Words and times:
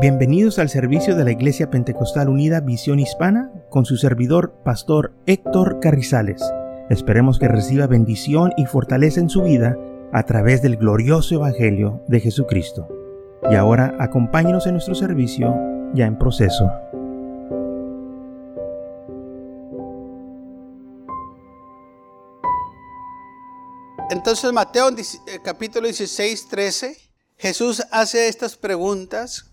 Bienvenidos 0.00 0.60
al 0.60 0.68
servicio 0.68 1.16
de 1.16 1.24
la 1.24 1.32
Iglesia 1.32 1.70
Pentecostal 1.70 2.28
Unida 2.28 2.60
Visión 2.60 3.00
Hispana 3.00 3.50
con 3.68 3.84
su 3.84 3.96
servidor, 3.96 4.54
Pastor 4.64 5.12
Héctor 5.26 5.80
Carrizales. 5.80 6.40
Esperemos 6.88 7.40
que 7.40 7.48
reciba 7.48 7.88
bendición 7.88 8.52
y 8.56 8.66
fortaleza 8.66 9.18
en 9.18 9.28
su 9.28 9.42
vida 9.42 9.76
a 10.12 10.22
través 10.22 10.62
del 10.62 10.76
glorioso 10.76 11.34
Evangelio 11.34 12.00
de 12.06 12.20
Jesucristo. 12.20 12.86
Y 13.50 13.56
ahora 13.56 13.96
acompáñenos 13.98 14.68
en 14.68 14.74
nuestro 14.74 14.94
servicio 14.94 15.52
ya 15.94 16.06
en 16.06 16.16
proceso. 16.16 16.70
Entonces 24.10 24.52
Mateo 24.52 24.90
eh, 24.90 25.40
capítulo 25.42 25.88
16, 25.88 26.46
13, 26.48 26.96
Jesús 27.36 27.82
hace 27.90 28.28
estas 28.28 28.56
preguntas 28.56 29.47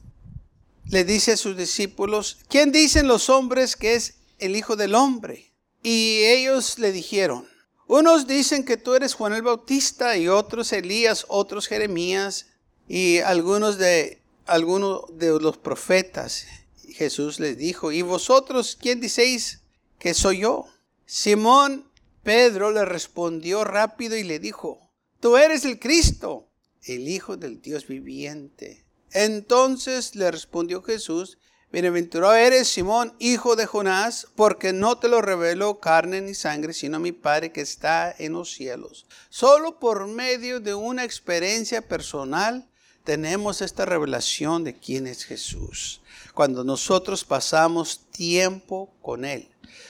le 0.89 1.03
dice 1.03 1.33
a 1.33 1.37
sus 1.37 1.57
discípulos, 1.57 2.37
¿quién 2.47 2.71
dicen 2.71 3.07
los 3.07 3.29
hombres 3.29 3.75
que 3.75 3.95
es 3.95 4.15
el 4.39 4.55
Hijo 4.55 4.75
del 4.75 4.95
Hombre? 4.95 5.51
Y 5.83 6.23
ellos 6.25 6.79
le 6.79 6.91
dijeron, 6.91 7.47
unos 7.87 8.27
dicen 8.27 8.63
que 8.63 8.77
tú 8.77 8.95
eres 8.95 9.13
Juan 9.13 9.33
el 9.33 9.41
Bautista 9.41 10.17
y 10.17 10.27
otros 10.27 10.73
Elías, 10.73 11.25
otros 11.27 11.67
Jeremías 11.67 12.47
y 12.87 13.19
algunos 13.19 13.77
de, 13.77 14.21
algunos 14.45 15.01
de 15.17 15.39
los 15.39 15.57
profetas. 15.57 16.45
Jesús 16.89 17.39
les 17.39 17.57
dijo, 17.57 17.91
¿y 17.91 18.01
vosotros 18.01 18.77
quién 18.79 19.01
decéis 19.01 19.61
que 19.99 20.13
soy 20.13 20.39
yo? 20.39 20.65
Simón 21.05 21.89
Pedro 22.23 22.71
le 22.71 22.85
respondió 22.85 23.63
rápido 23.63 24.17
y 24.17 24.23
le 24.23 24.39
dijo, 24.39 24.79
tú 25.19 25.37
eres 25.37 25.65
el 25.65 25.79
Cristo, 25.79 26.49
el 26.83 27.07
Hijo 27.07 27.37
del 27.37 27.61
Dios 27.61 27.85
viviente. 27.87 28.84
Entonces 29.15 30.13
le 30.15 30.29
respondió 30.29 30.83
Jesús, 30.83 31.37
Bienaventurado 31.71 32.35
eres 32.35 32.67
Simón, 32.67 33.15
hijo 33.17 33.55
de 33.55 33.65
Jonás, 33.65 34.27
porque 34.35 34.73
no 34.73 34.97
te 34.97 35.07
lo 35.07 35.21
reveló 35.21 35.79
carne 35.79 36.19
ni 36.19 36.33
sangre, 36.33 36.73
sino 36.73 36.99
mi 36.99 37.13
Padre 37.13 37.53
que 37.53 37.61
está 37.61 38.13
en 38.17 38.33
los 38.33 38.51
cielos. 38.51 39.05
Solo 39.29 39.79
por 39.79 40.05
medio 40.07 40.59
de 40.59 40.73
una 40.73 41.05
experiencia 41.05 41.81
personal 41.81 42.67
tenemos 43.05 43.61
esta 43.61 43.85
revelación 43.85 44.65
de 44.65 44.77
quién 44.77 45.07
es 45.07 45.23
Jesús. 45.23 46.01
Cuando 46.33 46.65
nosotros 46.65 47.23
pasamos 47.23 48.01
tiempo 48.11 48.93
con 49.01 49.23
Él. 49.23 49.47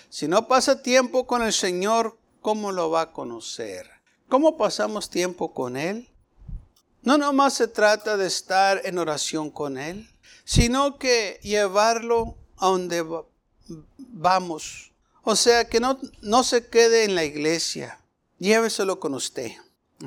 Si 0.09 0.27
no 0.27 0.47
pasa 0.47 0.83
tiempo 0.83 1.25
con 1.25 1.41
el 1.41 1.51
Señor, 1.51 2.15
¿cómo 2.41 2.71
lo 2.71 2.91
va 2.91 3.01
a 3.01 3.11
conocer? 3.11 3.89
¿Cómo 4.29 4.55
pasamos 4.55 5.09
tiempo 5.09 5.51
con 5.51 5.77
Él? 5.77 6.09
No 7.05 7.19
nomás 7.19 7.53
se 7.53 7.67
trata 7.67 8.17
de 8.17 8.25
estar 8.25 8.81
en 8.83 8.97
oración 8.97 9.51
con 9.51 9.77
Él, 9.77 10.09
sino 10.43 10.97
que 10.97 11.39
llevarlo 11.43 12.35
a 12.57 12.67
donde 12.67 13.05
vamos. 13.97 14.91
O 15.23 15.35
sea, 15.35 15.69
que 15.69 15.79
no, 15.79 15.99
no 16.21 16.43
se 16.43 16.67
quede 16.67 17.03
en 17.03 17.13
la 17.13 17.23
iglesia, 17.23 17.99
lléveselo 18.39 18.99
con 18.99 19.13
usted. 19.13 19.51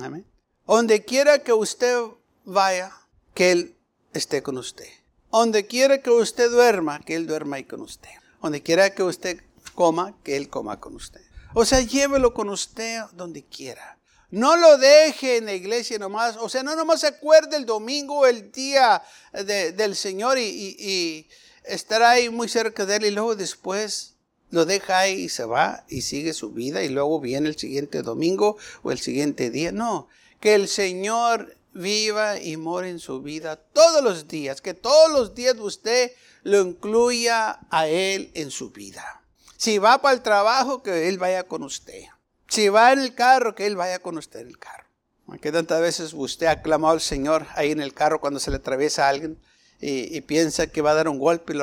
Amén. 0.00 0.26
Donde 0.66 1.04
quiera 1.04 1.38
que 1.44 1.52
usted 1.52 1.98
vaya, 2.44 2.92
que 3.32 3.52
Él 3.52 3.76
esté 4.12 4.42
con 4.42 4.58
usted. 4.58 4.88
Donde 5.30 5.66
quiera 5.66 6.02
que 6.02 6.10
usted 6.10 6.50
duerma, 6.50 6.98
que 7.00 7.14
Él 7.14 7.28
duerma 7.28 7.56
ahí 7.56 7.64
con 7.64 7.80
usted. 7.80 8.10
Donde 8.42 8.60
quiera 8.60 8.92
que 8.92 9.04
usted 9.04 9.40
coma, 9.74 10.16
que 10.24 10.36
Él 10.36 10.48
coma 10.48 10.80
con 10.80 10.96
usted. 10.96 11.20
O 11.54 11.64
sea, 11.64 11.80
llévelo 11.80 12.34
con 12.34 12.48
usted 12.48 13.02
donde 13.12 13.44
quiera. 13.44 13.97
No 14.30 14.56
lo 14.56 14.76
deje 14.76 15.38
en 15.38 15.46
la 15.46 15.54
iglesia 15.54 15.98
nomás. 15.98 16.36
O 16.36 16.48
sea, 16.48 16.62
no 16.62 16.76
nomás 16.76 17.00
se 17.00 17.06
acuerde 17.06 17.56
el 17.56 17.66
domingo, 17.66 18.26
el 18.26 18.52
día 18.52 19.02
del 19.32 19.96
Señor 19.96 20.38
y, 20.38 20.76
y, 20.78 21.28
estará 21.64 22.10
ahí 22.10 22.28
muy 22.30 22.48
cerca 22.48 22.86
de 22.86 22.96
Él 22.96 23.04
y 23.06 23.10
luego 23.10 23.36
después 23.36 24.14
lo 24.50 24.64
deja 24.64 25.00
ahí 25.00 25.24
y 25.24 25.28
se 25.28 25.44
va 25.44 25.84
y 25.88 26.00
sigue 26.02 26.32
su 26.32 26.50
vida 26.50 26.82
y 26.82 26.88
luego 26.88 27.20
viene 27.20 27.48
el 27.48 27.58
siguiente 27.58 28.02
domingo 28.02 28.56
o 28.82 28.92
el 28.92 28.98
siguiente 28.98 29.50
día. 29.50 29.72
No, 29.72 30.08
que 30.40 30.54
el 30.54 30.68
Señor 30.68 31.54
viva 31.72 32.40
y 32.40 32.56
more 32.56 32.88
en 32.88 32.98
su 32.98 33.22
vida 33.22 33.56
todos 33.56 34.02
los 34.02 34.28
días. 34.28 34.60
Que 34.60 34.74
todos 34.74 35.10
los 35.10 35.34
días 35.34 35.56
usted 35.58 36.12
lo 36.42 36.60
incluya 36.60 37.60
a 37.70 37.88
Él 37.88 38.30
en 38.34 38.50
su 38.50 38.70
vida. 38.70 39.22
Si 39.56 39.78
va 39.78 40.00
para 40.00 40.14
el 40.14 40.22
trabajo, 40.22 40.82
que 40.82 41.08
Él 41.08 41.18
vaya 41.18 41.44
con 41.44 41.62
usted. 41.62 42.04
Si 42.48 42.68
va 42.68 42.92
en 42.92 43.00
el 43.00 43.14
carro, 43.14 43.54
que 43.54 43.66
Él 43.66 43.76
vaya 43.76 43.98
con 43.98 44.18
usted 44.18 44.40
en 44.40 44.48
el 44.48 44.58
carro. 44.58 44.88
Aunque 45.26 45.52
tantas 45.52 45.80
veces 45.80 46.14
usted 46.14 46.46
ha 46.46 46.62
clamado 46.62 46.94
al 46.94 47.02
Señor 47.02 47.46
ahí 47.54 47.70
en 47.70 47.80
el 47.80 47.92
carro 47.92 48.20
cuando 48.20 48.40
se 48.40 48.50
le 48.50 48.56
atraviesa 48.56 49.06
a 49.06 49.10
alguien 49.10 49.38
y, 49.80 50.20
piensa 50.22 50.66
que 50.66 50.80
va 50.80 50.92
a 50.92 50.94
dar 50.94 51.08
un 51.08 51.18
golpe 51.18 51.54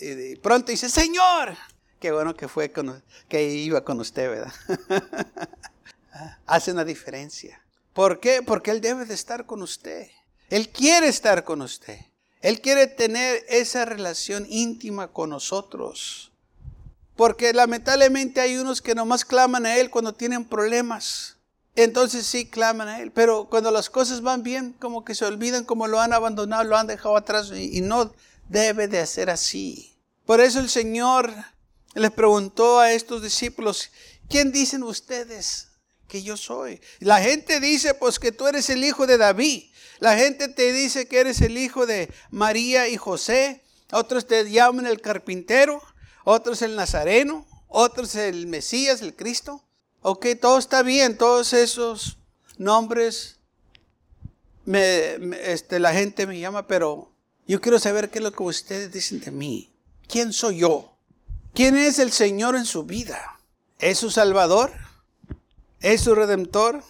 y, 0.00 0.36
pronto 0.36 0.72
dice, 0.72 0.88
Señor, 0.88 1.56
qué 2.00 2.10
bueno 2.10 2.34
que 2.34 2.48
fue 2.48 2.72
que 3.28 3.44
iba 3.44 3.84
con 3.84 4.00
usted, 4.00 4.30
¿verdad? 4.30 4.52
Hace 6.46 6.72
una 6.72 6.84
diferencia. 6.84 7.62
¿Por 7.92 8.20
qué? 8.20 8.42
Porque 8.42 8.70
Él 8.70 8.80
debe 8.80 9.04
de 9.04 9.14
estar 9.14 9.44
con 9.44 9.62
usted. 9.62 10.08
Él 10.48 10.70
quiere 10.70 11.08
estar 11.08 11.44
con 11.44 11.60
usted. 11.60 11.98
Él 12.40 12.60
quiere 12.60 12.86
tener 12.86 13.44
esa 13.48 13.84
relación 13.84 14.46
íntima 14.48 15.08
con 15.08 15.30
nosotros. 15.30 16.32
Porque 17.18 17.52
lamentablemente 17.52 18.40
hay 18.40 18.58
unos 18.58 18.80
que 18.80 18.94
nomás 18.94 19.24
claman 19.24 19.66
a 19.66 19.76
Él 19.76 19.90
cuando 19.90 20.14
tienen 20.14 20.44
problemas. 20.44 21.34
Entonces 21.74 22.24
sí 22.24 22.48
claman 22.48 22.86
a 22.86 23.00
Él. 23.00 23.10
Pero 23.10 23.48
cuando 23.50 23.72
las 23.72 23.90
cosas 23.90 24.22
van 24.22 24.44
bien, 24.44 24.72
como 24.78 25.04
que 25.04 25.16
se 25.16 25.24
olvidan, 25.24 25.64
como 25.64 25.88
lo 25.88 26.00
han 26.00 26.12
abandonado, 26.12 26.62
lo 26.62 26.76
han 26.76 26.86
dejado 26.86 27.16
atrás. 27.16 27.50
Y, 27.52 27.80
no 27.80 28.14
debe 28.48 28.86
de 28.86 29.04
ser 29.04 29.30
así. 29.30 29.98
Por 30.26 30.40
eso 30.40 30.60
el 30.60 30.70
Señor 30.70 31.34
les 31.96 32.12
preguntó 32.12 32.78
a 32.78 32.92
estos 32.92 33.20
discípulos, 33.20 33.90
¿quién 34.28 34.52
dicen 34.52 34.84
ustedes 34.84 35.70
que 36.06 36.22
yo 36.22 36.36
soy? 36.36 36.80
La 37.00 37.20
gente 37.20 37.58
dice 37.58 37.94
pues 37.94 38.20
que 38.20 38.30
tú 38.30 38.46
eres 38.46 38.70
el 38.70 38.84
hijo 38.84 39.08
de 39.08 39.18
David. 39.18 39.64
La 39.98 40.16
gente 40.16 40.46
te 40.46 40.72
dice 40.72 41.08
que 41.08 41.18
eres 41.18 41.40
el 41.40 41.58
hijo 41.58 41.84
de 41.84 42.12
María 42.30 42.86
y 42.86 42.96
José. 42.96 43.64
Otros 43.90 44.28
te 44.28 44.48
llaman 44.48 44.86
el 44.86 45.00
carpintero 45.00 45.82
otros 46.30 46.60
el 46.60 46.76
Nazareno, 46.76 47.46
otros 47.68 48.14
el 48.14 48.46
Mesías, 48.48 49.00
el 49.00 49.16
Cristo. 49.16 49.64
Ok, 50.02 50.26
todo 50.38 50.58
está 50.58 50.82
bien, 50.82 51.16
todos 51.16 51.54
esos 51.54 52.18
nombres 52.58 53.38
este, 54.66 55.80
la 55.80 55.94
gente 55.94 56.26
me 56.26 56.38
llama, 56.38 56.66
pero 56.66 57.10
yo 57.46 57.62
quiero 57.62 57.78
saber 57.78 58.10
qué 58.10 58.18
es 58.18 58.24
lo 58.24 58.32
que 58.32 58.42
ustedes 58.42 58.92
dicen 58.92 59.20
de 59.20 59.30
mí. 59.30 59.72
¿Quién 60.06 60.34
soy 60.34 60.58
yo? 60.58 60.92
¿Quién 61.54 61.78
es 61.78 61.98
el 61.98 62.12
Señor 62.12 62.56
en 62.56 62.66
su 62.66 62.84
vida? 62.84 63.40
¿Es 63.78 63.96
su 63.96 64.10
Salvador? 64.10 64.70
¿Es 65.80 66.02
su 66.02 66.14
Redentor? 66.14 66.84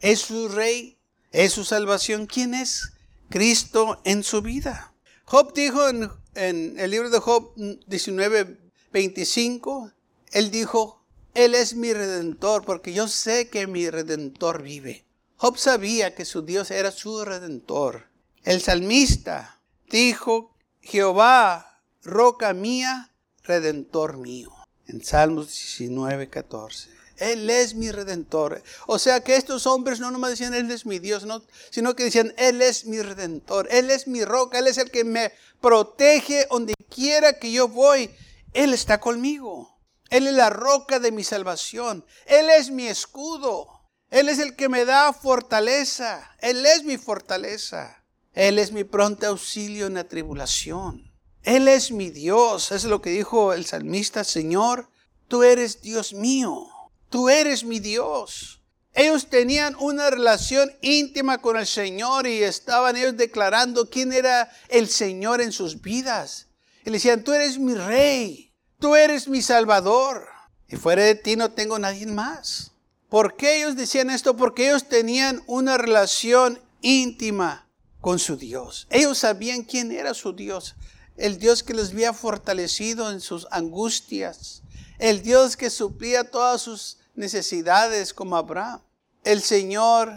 ¿Es 0.00 0.20
su 0.20 0.48
Rey? 0.48 0.96
¿Es 1.32 1.52
su 1.52 1.64
salvación? 1.66 2.26
¿Quién 2.26 2.54
es 2.54 2.94
Cristo 3.28 4.00
en 4.04 4.24
su 4.24 4.40
vida? 4.40 4.94
Job 5.26 5.52
dijo 5.52 5.86
en, 5.86 6.10
en 6.34 6.80
el 6.80 6.90
libro 6.90 7.10
de 7.10 7.18
Job 7.18 7.52
19, 7.86 8.69
25, 8.92 9.92
él 10.32 10.50
dijo, 10.50 11.02
Él 11.34 11.54
es 11.54 11.74
mi 11.74 11.92
redentor, 11.92 12.64
porque 12.64 12.92
yo 12.92 13.08
sé 13.08 13.48
que 13.48 13.66
mi 13.66 13.88
redentor 13.88 14.62
vive. 14.62 15.04
Job 15.36 15.58
sabía 15.58 16.14
que 16.14 16.24
su 16.24 16.42
Dios 16.42 16.70
era 16.70 16.90
su 16.90 17.24
redentor. 17.24 18.08
El 18.44 18.60
salmista 18.60 19.60
dijo, 19.90 20.54
Jehová, 20.80 21.82
roca 22.02 22.52
mía, 22.52 23.10
redentor 23.42 24.18
mío. 24.18 24.50
En 24.86 25.04
Salmos 25.04 25.46
19, 25.46 26.28
14. 26.28 26.90
Él 27.18 27.50
es 27.50 27.74
mi 27.74 27.90
redentor. 27.90 28.62
O 28.86 28.98
sea 28.98 29.20
que 29.20 29.36
estos 29.36 29.66
hombres 29.66 30.00
no 30.00 30.10
nomás 30.10 30.30
decían, 30.30 30.54
Él 30.54 30.70
es 30.70 30.86
mi 30.86 30.98
Dios, 30.98 31.24
no, 31.26 31.42
sino 31.70 31.94
que 31.94 32.04
decían, 32.04 32.34
Él 32.38 32.62
es 32.62 32.86
mi 32.86 33.00
redentor, 33.00 33.68
Él 33.70 33.90
es 33.90 34.08
mi 34.08 34.24
roca, 34.24 34.58
Él 34.58 34.66
es 34.66 34.78
el 34.78 34.90
que 34.90 35.04
me 35.04 35.32
protege 35.60 36.46
donde 36.50 36.74
quiera 36.88 37.38
que 37.38 37.52
yo 37.52 37.68
voy. 37.68 38.10
Él 38.52 38.74
está 38.74 39.00
conmigo. 39.00 39.78
Él 40.10 40.26
es 40.26 40.34
la 40.34 40.50
roca 40.50 40.98
de 40.98 41.12
mi 41.12 41.22
salvación. 41.22 42.04
Él 42.26 42.50
es 42.50 42.70
mi 42.70 42.86
escudo. 42.86 43.68
Él 44.10 44.28
es 44.28 44.38
el 44.40 44.56
que 44.56 44.68
me 44.68 44.84
da 44.84 45.12
fortaleza. 45.12 46.34
Él 46.40 46.66
es 46.66 46.84
mi 46.84 46.98
fortaleza. 46.98 48.04
Él 48.32 48.58
es 48.58 48.72
mi 48.72 48.84
pronto 48.84 49.26
auxilio 49.26 49.86
en 49.86 49.94
la 49.94 50.04
tribulación. 50.04 51.12
Él 51.42 51.68
es 51.68 51.92
mi 51.92 52.10
Dios. 52.10 52.72
Es 52.72 52.84
lo 52.84 53.00
que 53.00 53.10
dijo 53.10 53.52
el 53.52 53.66
salmista, 53.66 54.24
Señor, 54.24 54.90
tú 55.28 55.42
eres 55.44 55.80
Dios 55.80 56.12
mío. 56.12 56.66
Tú 57.08 57.28
eres 57.28 57.64
mi 57.64 57.78
Dios. 57.78 58.62
Ellos 58.92 59.30
tenían 59.30 59.76
una 59.78 60.10
relación 60.10 60.72
íntima 60.80 61.38
con 61.38 61.56
el 61.56 61.66
Señor 61.66 62.26
y 62.26 62.42
estaban 62.42 62.96
ellos 62.96 63.16
declarando 63.16 63.88
quién 63.88 64.12
era 64.12 64.50
el 64.68 64.88
Señor 64.88 65.40
en 65.40 65.52
sus 65.52 65.80
vidas. 65.80 66.48
Y 66.84 66.90
le 66.90 66.96
decían, 66.96 67.22
tú 67.24 67.32
eres 67.32 67.58
mi 67.58 67.74
rey, 67.74 68.52
tú 68.78 68.96
eres 68.96 69.28
mi 69.28 69.42
salvador. 69.42 70.26
Y 70.68 70.76
fuera 70.76 71.02
de 71.02 71.14
ti 71.14 71.36
no 71.36 71.50
tengo 71.50 71.78
nadie 71.78 72.06
más. 72.06 72.72
¿Por 73.08 73.36
qué 73.36 73.58
ellos 73.58 73.76
decían 73.76 74.08
esto? 74.08 74.36
Porque 74.36 74.68
ellos 74.68 74.88
tenían 74.88 75.42
una 75.46 75.76
relación 75.76 76.60
íntima 76.80 77.66
con 78.00 78.18
su 78.18 78.36
Dios. 78.36 78.86
Ellos 78.90 79.18
sabían 79.18 79.62
quién 79.62 79.90
era 79.92 80.14
su 80.14 80.32
Dios. 80.32 80.76
El 81.16 81.38
Dios 81.38 81.62
que 81.62 81.74
les 81.74 81.90
había 81.90 82.12
fortalecido 82.12 83.10
en 83.10 83.20
sus 83.20 83.46
angustias. 83.50 84.62
El 84.98 85.22
Dios 85.22 85.56
que 85.56 85.70
suplía 85.70 86.30
todas 86.30 86.62
sus 86.62 86.98
necesidades 87.14 88.14
como 88.14 88.36
Abraham. 88.36 88.80
El 89.24 89.42
Señor 89.42 90.12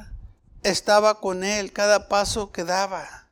estaba 0.61 1.19
con 1.19 1.43
él 1.43 1.73
cada 1.73 2.07
paso 2.07 2.51
que 2.51 2.63
daba. 2.63 3.29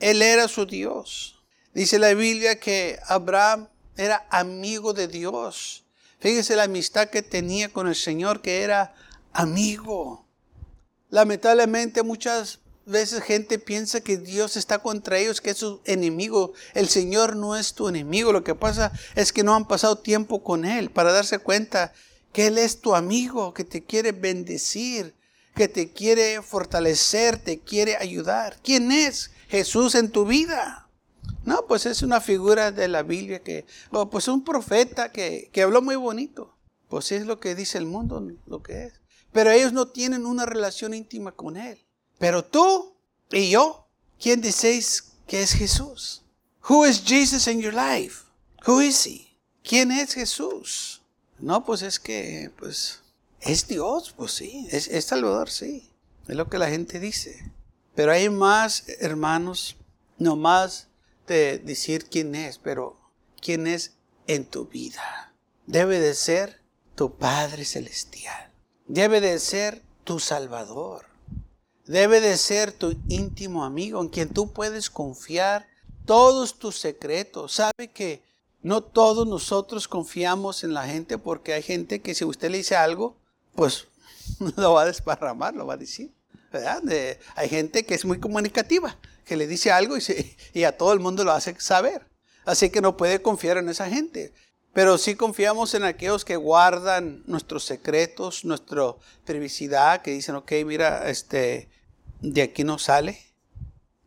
Él 0.00 0.22
era 0.22 0.48
su 0.48 0.66
Dios. 0.66 1.39
Dice 1.72 1.98
la 1.98 2.14
Biblia 2.14 2.58
que 2.58 2.98
Abraham 3.06 3.68
era 3.96 4.26
amigo 4.30 4.92
de 4.92 5.06
Dios. 5.06 5.84
Fíjese 6.18 6.56
la 6.56 6.64
amistad 6.64 7.08
que 7.08 7.22
tenía 7.22 7.72
con 7.72 7.86
el 7.86 7.94
Señor, 7.94 8.42
que 8.42 8.62
era 8.62 8.94
amigo. 9.32 10.26
Lamentablemente 11.10 12.02
muchas 12.02 12.58
veces 12.86 13.22
gente 13.22 13.58
piensa 13.58 14.00
que 14.00 14.18
Dios 14.18 14.56
está 14.56 14.80
contra 14.80 15.18
ellos, 15.18 15.40
que 15.40 15.50
es 15.50 15.58
su 15.58 15.80
enemigo. 15.84 16.52
El 16.74 16.88
Señor 16.88 17.36
no 17.36 17.56
es 17.56 17.74
tu 17.74 17.88
enemigo. 17.88 18.32
Lo 18.32 18.42
que 18.42 18.54
pasa 18.54 18.92
es 19.14 19.32
que 19.32 19.44
no 19.44 19.54
han 19.54 19.68
pasado 19.68 19.98
tiempo 19.98 20.42
con 20.42 20.64
Él 20.64 20.90
para 20.90 21.12
darse 21.12 21.38
cuenta 21.38 21.92
que 22.32 22.48
Él 22.48 22.58
es 22.58 22.80
tu 22.80 22.94
amigo, 22.94 23.54
que 23.54 23.64
te 23.64 23.84
quiere 23.84 24.12
bendecir, 24.12 25.14
que 25.54 25.68
te 25.68 25.92
quiere 25.92 26.42
fortalecer, 26.42 27.38
te 27.38 27.60
quiere 27.60 27.96
ayudar. 27.96 28.58
¿Quién 28.62 28.90
es 28.90 29.30
Jesús 29.48 29.94
en 29.94 30.10
tu 30.10 30.24
vida? 30.24 30.89
No, 31.44 31.66
pues 31.66 31.86
es 31.86 32.02
una 32.02 32.20
figura 32.20 32.72
de 32.72 32.88
la 32.88 33.02
Biblia 33.02 33.42
que, 33.42 33.66
oh, 33.90 34.10
pues 34.10 34.28
un 34.28 34.44
profeta 34.44 35.12
que, 35.12 35.50
que 35.52 35.62
habló 35.62 35.82
muy 35.82 35.96
bonito. 35.96 36.56
Pues 36.88 37.12
es 37.12 37.26
lo 37.26 37.38
que 37.38 37.54
dice 37.54 37.78
el 37.78 37.86
mundo, 37.86 38.20
lo 38.46 38.62
que 38.62 38.84
es. 38.84 39.00
Pero 39.32 39.50
ellos 39.50 39.72
no 39.72 39.88
tienen 39.88 40.26
una 40.26 40.44
relación 40.44 40.92
íntima 40.92 41.32
con 41.32 41.56
Él. 41.56 41.78
Pero 42.18 42.44
tú 42.44 42.94
y 43.30 43.50
yo, 43.50 43.86
¿quién 44.20 44.40
decís 44.40 45.12
que 45.26 45.42
es 45.42 45.52
Jesús? 45.52 46.22
Who 46.68 46.86
is 46.86 47.02
Jesus 47.04 47.46
in 47.46 47.60
your 47.60 47.72
life? 47.72 48.24
Who 48.66 48.82
is 48.82 49.06
he? 49.06 49.36
¿Quién 49.62 49.92
es 49.92 50.14
Jesús? 50.14 51.00
No, 51.38 51.64
pues 51.64 51.82
es 51.82 51.98
que, 51.98 52.50
pues, 52.58 53.00
es 53.40 53.66
Dios, 53.66 54.12
pues 54.16 54.32
sí, 54.32 54.68
es, 54.70 54.88
es 54.88 55.06
Salvador, 55.06 55.48
sí. 55.48 55.88
Es 56.28 56.36
lo 56.36 56.48
que 56.48 56.58
la 56.58 56.68
gente 56.68 57.00
dice. 57.00 57.50
Pero 57.94 58.12
hay 58.12 58.28
más, 58.28 58.84
hermanos, 59.00 59.76
no 60.18 60.36
más 60.36 60.89
de 61.34 61.58
decir 61.58 62.06
quién 62.06 62.34
es, 62.34 62.58
pero 62.58 62.96
quién 63.40 63.66
es 63.66 63.94
en 64.26 64.44
tu 64.44 64.66
vida. 64.66 65.32
Debe 65.66 66.00
de 66.00 66.14
ser 66.14 66.60
tu 66.94 67.14
Padre 67.16 67.64
Celestial. 67.64 68.52
Debe 68.88 69.20
de 69.20 69.38
ser 69.38 69.82
tu 70.04 70.18
Salvador. 70.18 71.06
Debe 71.86 72.20
de 72.20 72.36
ser 72.36 72.72
tu 72.72 72.96
íntimo 73.08 73.64
amigo 73.64 74.00
en 74.00 74.08
quien 74.08 74.28
tú 74.28 74.52
puedes 74.52 74.90
confiar 74.90 75.66
todos 76.04 76.58
tus 76.58 76.78
secretos. 76.78 77.52
Sabe 77.52 77.92
que 77.92 78.22
no 78.62 78.82
todos 78.82 79.26
nosotros 79.26 79.88
confiamos 79.88 80.64
en 80.64 80.74
la 80.74 80.86
gente 80.86 81.16
porque 81.16 81.52
hay 81.52 81.62
gente 81.62 82.00
que 82.02 82.14
si 82.14 82.24
usted 82.24 82.50
le 82.50 82.58
dice 82.58 82.76
algo, 82.76 83.16
pues 83.54 83.86
lo 84.56 84.74
va 84.74 84.82
a 84.82 84.86
desparramar, 84.86 85.54
lo 85.54 85.66
va 85.66 85.74
a 85.74 85.78
decir. 85.78 86.12
Hay 87.36 87.48
gente 87.48 87.84
que 87.84 87.94
es 87.94 88.04
muy 88.04 88.18
comunicativa, 88.18 88.96
que 89.24 89.36
le 89.36 89.46
dice 89.46 89.70
algo 89.70 89.96
y, 90.54 90.64
a 90.64 90.76
todo 90.76 90.92
el 90.92 91.00
mundo 91.00 91.24
lo 91.24 91.32
hace 91.32 91.54
saber. 91.60 92.06
Así 92.44 92.70
que 92.70 92.80
no 92.80 92.96
puede 92.96 93.22
confiar 93.22 93.58
en 93.58 93.68
esa 93.68 93.88
gente. 93.88 94.32
Pero 94.72 94.98
sí 94.98 95.14
confiamos 95.16 95.74
en 95.74 95.84
aquellos 95.84 96.24
que 96.24 96.36
guardan 96.36 97.24
nuestros 97.26 97.64
secretos, 97.64 98.44
nuestra 98.44 98.94
privacidad, 99.24 100.02
que 100.02 100.12
dicen, 100.12 100.36
ok, 100.36 100.52
mira, 100.64 101.08
este, 101.10 101.68
de 102.20 102.42
aquí 102.42 102.64
no 102.64 102.78
sale. 102.78 103.18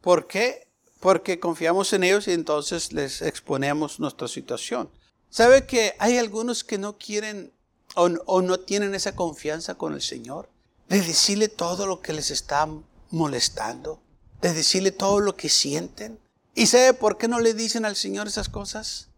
¿Por 0.01 0.27
qué? 0.27 0.67
Porque 0.99 1.39
confiamos 1.39 1.91
en 1.91 2.03
ellos 2.03 2.27
y 2.27 2.31
entonces 2.31 2.93
les 2.93 3.21
exponemos 3.21 3.99
nuestra 3.99 4.27
situación. 4.27 4.89
¿Sabe 5.29 5.65
que 5.65 5.95
hay 5.99 6.17
algunos 6.17 6.63
que 6.63 6.77
no 6.77 6.97
quieren 6.97 7.53
o 7.95 8.41
no 8.41 8.59
tienen 8.59 8.95
esa 8.95 9.15
confianza 9.15 9.75
con 9.75 9.93
el 9.93 10.01
Señor? 10.01 10.52
De 10.89 11.01
decirle 11.01 11.47
todo 11.47 11.87
lo 11.87 12.01
que 12.01 12.13
les 12.13 12.31
está 12.31 12.67
molestando, 13.09 14.01
de 14.41 14.53
decirle 14.53 14.91
todo 14.91 15.19
lo 15.19 15.35
que 15.35 15.49
sienten. 15.49 16.19
¿Y 16.55 16.67
sabe 16.67 16.93
por 16.93 17.17
qué 17.17 17.27
no 17.27 17.39
le 17.39 17.53
dicen 17.53 17.85
al 17.85 17.95
Señor 17.95 18.27
esas 18.27 18.49
cosas? 18.49 19.09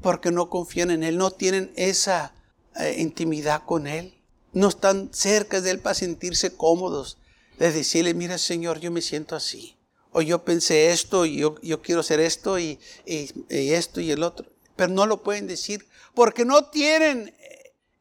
porque 0.00 0.30
no 0.30 0.48
confían 0.48 0.90
en 0.90 1.02
Él, 1.02 1.16
no 1.16 1.30
tienen 1.30 1.72
esa 1.76 2.32
eh, 2.76 2.96
intimidad 2.98 3.64
con 3.64 3.86
Él, 3.86 4.14
no 4.52 4.68
están 4.68 5.10
cerca 5.12 5.60
de 5.60 5.70
Él 5.70 5.80
para 5.80 5.94
sentirse 5.94 6.56
cómodos, 6.56 7.18
de 7.58 7.72
decirle, 7.72 8.14
mira 8.14 8.38
Señor, 8.38 8.80
yo 8.80 8.90
me 8.90 9.02
siento 9.02 9.36
así, 9.36 9.76
o 10.12 10.22
yo 10.22 10.44
pensé 10.44 10.90
esto, 10.90 11.26
y 11.26 11.38
yo, 11.38 11.60
yo 11.62 11.82
quiero 11.82 12.00
hacer 12.00 12.20
esto, 12.20 12.58
y, 12.58 12.78
esto 13.48 14.00
y 14.00 14.10
el 14.10 14.22
otro, 14.22 14.50
pero 14.76 14.92
no 14.92 15.06
lo 15.06 15.22
pueden 15.22 15.46
decir 15.46 15.86
porque 16.14 16.44
no 16.44 16.64
tienen 16.64 17.34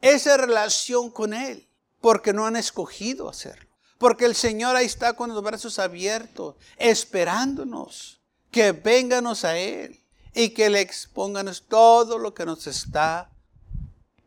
esa 0.02 0.38
relación 0.38 1.12
con 1.12 1.34
Él, 1.34 1.68
porque 2.02 2.34
no 2.34 2.46
han 2.46 2.56
escogido 2.56 3.30
hacerlo. 3.30 3.70
Porque 3.98 4.26
el 4.26 4.36
Señor 4.36 4.76
ahí 4.76 4.86
está 4.86 5.14
con 5.14 5.34
los 5.34 5.44
brazos 5.44 5.78
abiertos, 5.80 6.56
esperándonos, 6.78 8.22
que 8.52 8.72
vénganos 8.72 9.44
a 9.44 9.58
Él 9.58 10.04
y 10.34 10.50
que 10.50 10.70
le 10.70 10.80
expongan 10.82 11.52
todo 11.68 12.18
lo 12.18 12.34
que 12.34 12.46
nos 12.46 12.66
está 12.68 13.30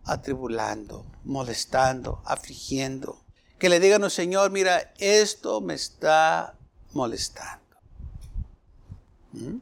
atribulando, 0.05 1.07
molestando, 1.25 2.23
afligiendo. 2.25 3.23
Que 3.59 3.69
le 3.69 3.81
digan, 3.81 4.09
Señor, 4.11 4.51
mira, 4.51 4.93
esto 4.99 5.61
me 5.61 5.75
está 5.75 6.55
molestando. 6.93 7.77
¿Mm? 9.33 9.59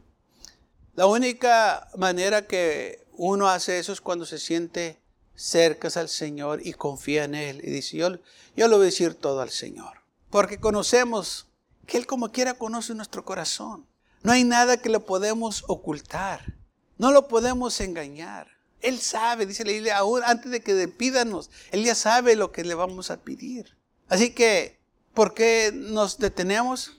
La 0.96 1.06
única 1.06 1.88
manera 1.96 2.46
que 2.46 3.06
uno 3.12 3.48
hace 3.48 3.78
eso 3.78 3.92
es 3.92 4.00
cuando 4.00 4.26
se 4.26 4.38
siente 4.38 4.99
cerca 5.40 5.88
al 5.98 6.10
Señor 6.10 6.60
y 6.64 6.74
confía 6.74 7.24
en 7.24 7.34
Él. 7.34 7.60
Y 7.64 7.70
dice, 7.70 7.96
yo, 7.96 8.10
yo 8.56 8.68
le 8.68 8.76
voy 8.76 8.82
a 8.82 8.84
decir 8.86 9.14
todo 9.14 9.40
al 9.40 9.50
Señor. 9.50 10.02
Porque 10.28 10.60
conocemos 10.60 11.46
que 11.86 11.96
Él 11.96 12.06
como 12.06 12.30
quiera 12.30 12.54
conoce 12.54 12.94
nuestro 12.94 13.24
corazón. 13.24 13.86
No 14.22 14.32
hay 14.32 14.44
nada 14.44 14.76
que 14.76 14.90
le 14.90 15.00
podemos 15.00 15.64
ocultar. 15.66 16.58
No 16.98 17.10
lo 17.10 17.26
podemos 17.26 17.80
engañar. 17.80 18.48
Él 18.82 19.00
sabe, 19.00 19.46
dice 19.46 19.64
la 19.64 19.72
Biblia, 19.72 19.98
aún 19.98 20.20
antes 20.24 20.52
de 20.52 20.60
que 20.60 20.88
pídanos, 20.88 21.50
Él 21.70 21.84
ya 21.84 21.94
sabe 21.94 22.36
lo 22.36 22.52
que 22.52 22.62
le 22.62 22.74
vamos 22.74 23.10
a 23.10 23.20
pedir. 23.20 23.76
Así 24.08 24.30
que, 24.34 24.78
¿por 25.14 25.32
qué 25.32 25.72
nos 25.74 26.18
detenemos? 26.18 26.98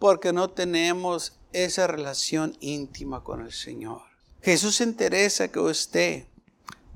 Porque 0.00 0.32
no 0.32 0.50
tenemos 0.50 1.38
esa 1.52 1.86
relación 1.86 2.56
íntima 2.60 3.22
con 3.22 3.42
el 3.42 3.52
Señor. 3.52 4.02
Jesús 4.42 4.76
se 4.76 4.84
interesa 4.84 5.48
que 5.48 5.60
usted 5.60 6.26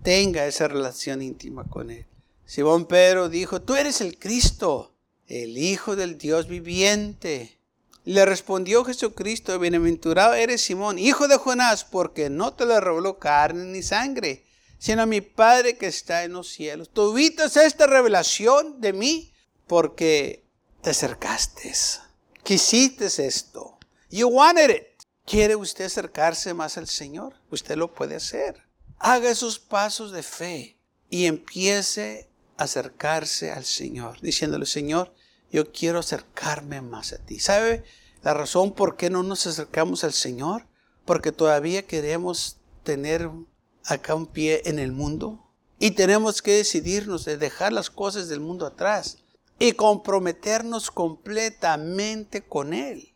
tenga 0.02 0.46
esa 0.46 0.68
relación 0.68 1.22
íntima 1.22 1.64
con 1.64 1.90
Él. 1.90 2.06
Simón 2.44 2.86
Pedro 2.86 3.28
dijo, 3.28 3.62
tú 3.62 3.76
eres 3.76 4.00
el 4.00 4.18
Cristo, 4.18 4.94
el 5.26 5.56
Hijo 5.56 5.96
del 5.96 6.18
Dios 6.18 6.48
viviente. 6.48 7.58
Le 8.04 8.24
respondió 8.24 8.84
Jesucristo, 8.84 9.58
bienaventurado 9.58 10.34
eres 10.34 10.62
Simón, 10.62 10.98
hijo 10.98 11.28
de 11.28 11.36
Jonás, 11.36 11.84
porque 11.84 12.30
no 12.30 12.54
te 12.54 12.64
lo 12.64 12.80
reveló 12.80 13.18
carne 13.18 13.64
ni 13.66 13.82
sangre, 13.82 14.44
sino 14.78 15.06
mi 15.06 15.20
Padre 15.20 15.76
que 15.76 15.86
está 15.86 16.24
en 16.24 16.32
los 16.32 16.48
cielos. 16.48 16.88
Tuviste 16.88 17.44
esta 17.44 17.86
revelación 17.86 18.80
de 18.80 18.94
mí 18.94 19.32
porque 19.66 20.44
te 20.80 20.90
acercaste, 20.90 21.72
quisiste 22.42 23.06
esto. 23.06 23.78
You 24.08 24.28
wanted 24.28 24.70
it. 24.70 24.86
¿Quiere 25.24 25.54
usted 25.54 25.84
acercarse 25.84 26.54
más 26.54 26.76
al 26.78 26.88
Señor? 26.88 27.34
Usted 27.50 27.76
lo 27.76 27.94
puede 27.94 28.16
hacer. 28.16 28.69
Haga 29.02 29.30
esos 29.30 29.58
pasos 29.58 30.12
de 30.12 30.22
fe 30.22 30.78
y 31.08 31.24
empiece 31.24 32.28
a 32.58 32.64
acercarse 32.64 33.50
al 33.50 33.64
Señor, 33.64 34.20
diciéndole, 34.20 34.66
Señor, 34.66 35.14
yo 35.50 35.72
quiero 35.72 36.00
acercarme 36.00 36.82
más 36.82 37.14
a 37.14 37.18
ti. 37.18 37.40
¿Sabe 37.40 37.82
la 38.22 38.34
razón 38.34 38.74
por 38.74 38.98
qué 38.98 39.08
no 39.08 39.22
nos 39.22 39.46
acercamos 39.46 40.04
al 40.04 40.12
Señor? 40.12 40.66
Porque 41.06 41.32
todavía 41.32 41.86
queremos 41.86 42.58
tener 42.84 43.30
acá 43.86 44.14
un 44.14 44.26
pie 44.26 44.60
en 44.66 44.78
el 44.78 44.92
mundo 44.92 45.50
y 45.78 45.92
tenemos 45.92 46.42
que 46.42 46.56
decidirnos 46.56 47.24
de 47.24 47.38
dejar 47.38 47.72
las 47.72 47.88
cosas 47.88 48.28
del 48.28 48.40
mundo 48.40 48.66
atrás 48.66 49.16
y 49.58 49.72
comprometernos 49.72 50.90
completamente 50.90 52.42
con 52.42 52.74
Él. 52.74 53.14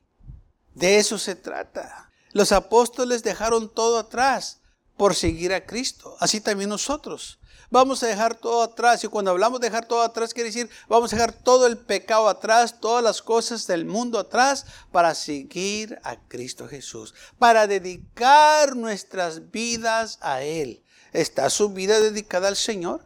De 0.73 0.97
eso 0.97 1.19
se 1.19 1.35
trata. 1.35 2.11
Los 2.33 2.53
apóstoles 2.53 3.23
dejaron 3.23 3.73
todo 3.73 3.99
atrás 3.99 4.63
por 4.97 5.15
seguir 5.15 5.53
a 5.53 5.65
Cristo. 5.65 6.17
Así 6.21 6.41
también 6.41 6.71
nosotros. 6.71 7.39
Vamos 7.71 8.03
a 8.03 8.07
dejar 8.07 8.37
todo 8.37 8.63
atrás. 8.63 9.03
Y 9.03 9.09
cuando 9.09 9.31
hablamos 9.31 9.61
de 9.61 9.69
dejar 9.69 9.87
todo 9.87 10.03
atrás, 10.03 10.35
quiere 10.35 10.51
decir, 10.51 10.71
vamos 10.89 11.13
a 11.13 11.17
dejar 11.17 11.33
todo 11.33 11.67
el 11.67 11.77
pecado 11.77 12.29
atrás, 12.29 12.81
todas 12.81 13.03
las 13.03 13.23
cosas 13.23 13.67
del 13.67 13.85
mundo 13.85 14.19
atrás, 14.19 14.67
para 14.93 15.15
seguir 15.15 15.99
a 16.05 16.17
Cristo 16.29 16.69
Jesús, 16.69 17.15
para 17.39 17.67
dedicar 17.67 18.77
nuestras 18.77 19.51
vidas 19.51 20.19
a 20.21 20.43
Él. 20.43 20.83
¿Está 21.13 21.51
su 21.51 21.71
vida 21.71 22.01
dedicada 22.01 22.49
al 22.49 22.57
Señor? 22.57 23.03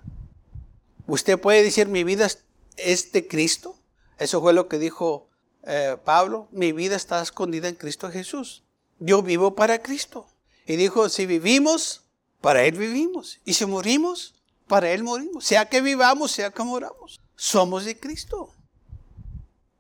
Usted 1.07 1.39
puede 1.39 1.63
decir, 1.63 1.89
mi 1.89 2.05
vida 2.05 2.29
es 2.77 3.13
de 3.13 3.27
Cristo. 3.27 3.79
Eso 4.19 4.41
fue 4.41 4.53
lo 4.53 4.69
que 4.69 4.79
dijo 4.79 5.29
eh, 5.63 5.97
Pablo, 6.05 6.49
mi 6.51 6.73
vida 6.73 6.97
está 6.97 7.21
escondida 7.23 7.69
en 7.69 7.75
Cristo 7.75 8.11
Jesús. 8.11 8.65
Yo 8.99 9.23
vivo 9.23 9.55
para 9.55 9.81
Cristo. 9.81 10.27
Y 10.69 10.77
dijo, 10.77 11.09
si 11.09 11.25
vivimos, 11.25 12.03
para 12.43 12.63
Él 12.63 12.77
vivimos. 12.77 13.41
Y 13.47 13.55
si 13.55 13.65
morimos, 13.65 14.35
para 14.67 14.93
Él 14.93 15.03
morimos. 15.03 15.47
Sea 15.47 15.67
que 15.67 15.81
vivamos, 15.81 16.31
sea 16.31 16.51
que 16.51 16.63
moramos. 16.63 17.23
Somos 17.37 17.87
de 17.87 17.99
Cristo. 17.99 18.55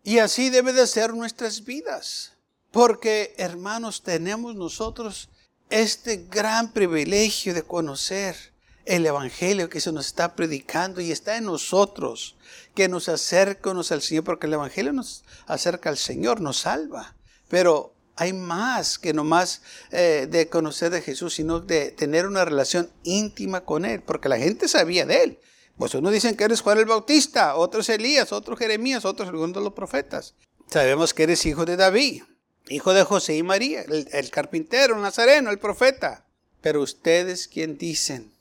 Y 0.02 0.18
así 0.18 0.49
debe 0.49 0.73
de 0.73 0.87
ser 0.87 1.12
nuestras 1.12 1.66
vidas. 1.66 2.33
Porque, 2.71 3.35
hermanos, 3.37 4.02
tenemos 4.02 4.54
nosotros 4.54 5.28
este 5.68 6.26
gran 6.30 6.73
privilegio 6.73 7.52
de 7.52 7.62
conocer 7.62 8.54
el 8.87 9.04
Evangelio 9.04 9.68
que 9.68 9.83
se 9.83 9.92
nos 9.92 10.07
está 10.07 10.35
predicando 10.35 11.02
y 11.02 11.12
está 11.12 11.37
en 11.37 11.45
nosotros, 11.45 12.37
que 12.75 12.88
nos 12.88 13.11
acerca 13.11 13.71
al 13.73 14.00
Señor, 14.00 14.25
porque 14.25 14.47
el 14.47 14.54
Evangelio 14.54 14.95
nos 14.95 15.23
acerca 15.47 15.90
al 15.90 15.99
Señor, 15.99 16.40
nos 16.40 16.61
salva. 16.61 17.14
Pero 17.50 17.92
hay 18.18 18.32
más 18.32 18.98
que 18.98 19.12
nomás 19.14 19.62
eh, 19.92 20.26
de 20.28 20.48
conocer 20.48 20.90
de 20.90 21.02
Jesús, 21.02 21.34
sino 21.34 21.60
de 21.60 21.92
tener 21.92 22.26
una 22.26 22.44
relación 22.44 22.90
íntima 23.04 23.64
con 23.64 23.84
Él, 23.84 24.02
porque 24.02 24.28
la 24.28 24.38
gente 24.38 24.66
sabía 24.66 25.06
de 25.06 25.22
Él. 25.22 25.38
Pues 25.76 25.94
unos 25.94 26.12
dicen 26.12 26.37
que 26.37 26.42
eres 26.42 26.60
Juan 26.60 26.78
el 26.78 26.87
Bautista, 26.87 27.54
otros 27.54 27.88
Elías, 27.88 28.32
otros 28.32 28.58
Jeremías, 28.58 29.04
otros 29.04 29.28
algunos 29.28 29.54
de 29.54 29.60
los 29.60 29.72
profetas. 29.72 30.34
Sabemos 30.68 31.14
que 31.14 31.22
eres 31.22 31.46
hijo 31.46 31.64
de 31.64 31.76
David, 31.76 32.25
hijo 32.68 32.92
de 32.92 33.04
José 33.04 33.37
y 33.37 33.44
María, 33.44 33.82
el, 33.82 34.08
el 34.10 34.30
carpintero, 34.30 34.96
el 34.96 35.02
nazareno, 35.02 35.50
el 35.50 35.60
profeta. 35.60 36.26
Pero 36.60 36.82
ustedes, 36.82 37.46
¿quién 37.46 37.78
dicen 37.78 38.32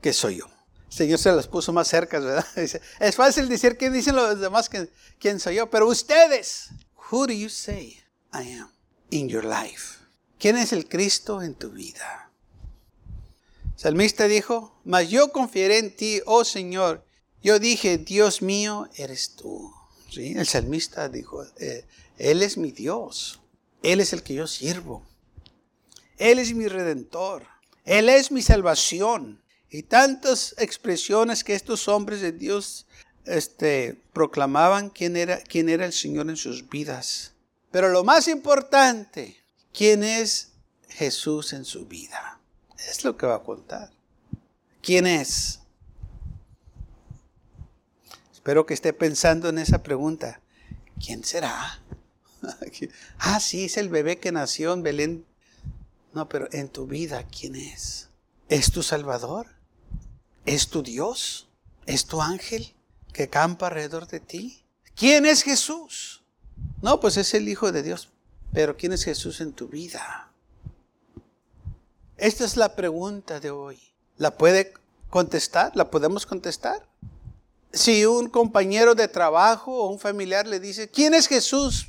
que 0.00 0.12
soy 0.12 0.36
yo? 0.36 0.46
El 0.90 0.96
Señor 0.96 1.18
se 1.18 1.32
los 1.32 1.48
puso 1.48 1.72
más 1.72 1.88
cerca, 1.88 2.20
¿verdad? 2.20 2.46
Es 3.00 3.16
fácil 3.16 3.48
decir 3.48 3.76
quién 3.76 3.92
dicen 3.92 4.14
los 4.14 4.38
demás 4.38 4.70
quién 5.18 5.40
soy 5.40 5.56
yo, 5.56 5.68
pero 5.68 5.88
ustedes, 5.88 6.68
who 7.10 7.26
do 7.26 7.32
you 7.32 7.48
say 7.48 8.00
I 8.32 8.52
am? 8.52 8.70
In 9.12 9.28
your 9.28 9.44
life? 9.44 9.98
¿Quién 10.38 10.56
es 10.56 10.72
el 10.72 10.88
Cristo 10.88 11.42
en 11.42 11.54
tu 11.54 11.70
vida? 11.70 12.30
salmista 13.76 14.28
dijo, 14.28 14.80
mas 14.84 15.10
yo 15.10 15.32
confiaré 15.32 15.78
en 15.78 15.96
ti, 15.96 16.20
oh 16.26 16.44
Señor. 16.44 17.04
Yo 17.42 17.58
dije, 17.58 17.98
Dios 17.98 18.40
mío, 18.40 18.88
eres 18.94 19.34
tú. 19.34 19.72
¿Sí? 20.08 20.34
El 20.36 20.46
salmista 20.46 21.08
dijo, 21.08 21.44
eh, 21.58 21.84
Él 22.16 22.42
es 22.42 22.56
mi 22.56 22.70
Dios. 22.70 23.40
Él 23.82 23.98
es 23.98 24.12
el 24.12 24.22
que 24.22 24.34
yo 24.34 24.46
sirvo. 24.46 25.04
Él 26.16 26.38
es 26.38 26.54
mi 26.54 26.68
redentor. 26.68 27.44
Él 27.84 28.08
es 28.08 28.30
mi 28.30 28.40
salvación. 28.42 29.42
Y 29.68 29.82
tantas 29.82 30.54
expresiones 30.58 31.42
que 31.42 31.54
estos 31.54 31.88
hombres 31.88 32.20
de 32.20 32.30
Dios 32.30 32.86
este, 33.24 34.00
proclamaban 34.12 34.90
quién 34.90 35.16
era, 35.16 35.42
quién 35.42 35.68
era 35.68 35.86
el 35.86 35.92
Señor 35.92 36.30
en 36.30 36.36
sus 36.36 36.68
vidas. 36.68 37.31
Pero 37.72 37.88
lo 37.88 38.04
más 38.04 38.28
importante, 38.28 39.42
¿quién 39.72 40.04
es 40.04 40.52
Jesús 40.88 41.54
en 41.54 41.64
su 41.64 41.86
vida? 41.86 42.38
Es 42.78 43.02
lo 43.02 43.16
que 43.16 43.26
va 43.26 43.36
a 43.36 43.42
contar. 43.42 43.90
¿Quién 44.82 45.06
es? 45.06 45.60
Espero 48.32 48.66
que 48.66 48.74
esté 48.74 48.92
pensando 48.92 49.48
en 49.48 49.58
esa 49.58 49.82
pregunta. 49.82 50.40
¿Quién 51.04 51.24
será? 51.24 51.80
ah, 53.18 53.40
sí, 53.40 53.64
es 53.64 53.76
el 53.78 53.88
bebé 53.88 54.18
que 54.18 54.32
nació 54.32 54.74
en 54.74 54.82
Belén. 54.82 55.26
No, 56.12 56.28
pero 56.28 56.48
en 56.52 56.68
tu 56.68 56.86
vida, 56.86 57.24
¿quién 57.26 57.56
es? 57.56 58.10
¿Es 58.50 58.70
tu 58.70 58.82
Salvador? 58.82 59.46
¿Es 60.44 60.68
tu 60.68 60.82
Dios? 60.82 61.48
¿Es 61.86 62.04
tu 62.04 62.20
ángel 62.20 62.74
que 63.14 63.28
campa 63.28 63.68
alrededor 63.68 64.08
de 64.08 64.20
ti? 64.20 64.62
¿Quién 64.94 65.24
es 65.24 65.42
Jesús? 65.42 66.21
No, 66.82 67.00
pues 67.00 67.16
es 67.16 67.32
el 67.34 67.48
Hijo 67.48 67.72
de 67.72 67.82
Dios. 67.82 68.08
Pero 68.52 68.76
¿quién 68.76 68.92
es 68.92 69.04
Jesús 69.04 69.40
en 69.40 69.52
tu 69.52 69.68
vida? 69.68 70.30
Esta 72.16 72.44
es 72.44 72.56
la 72.56 72.76
pregunta 72.76 73.40
de 73.40 73.50
hoy. 73.50 73.80
¿La 74.16 74.36
puede 74.36 74.74
contestar? 75.10 75.72
¿La 75.74 75.90
podemos 75.90 76.26
contestar? 76.26 76.86
Si 77.72 78.04
un 78.04 78.28
compañero 78.28 78.94
de 78.94 79.08
trabajo 79.08 79.72
o 79.72 79.88
un 79.88 79.98
familiar 79.98 80.46
le 80.46 80.60
dice, 80.60 80.88
¿quién 80.88 81.14
es 81.14 81.26
Jesús? 81.26 81.86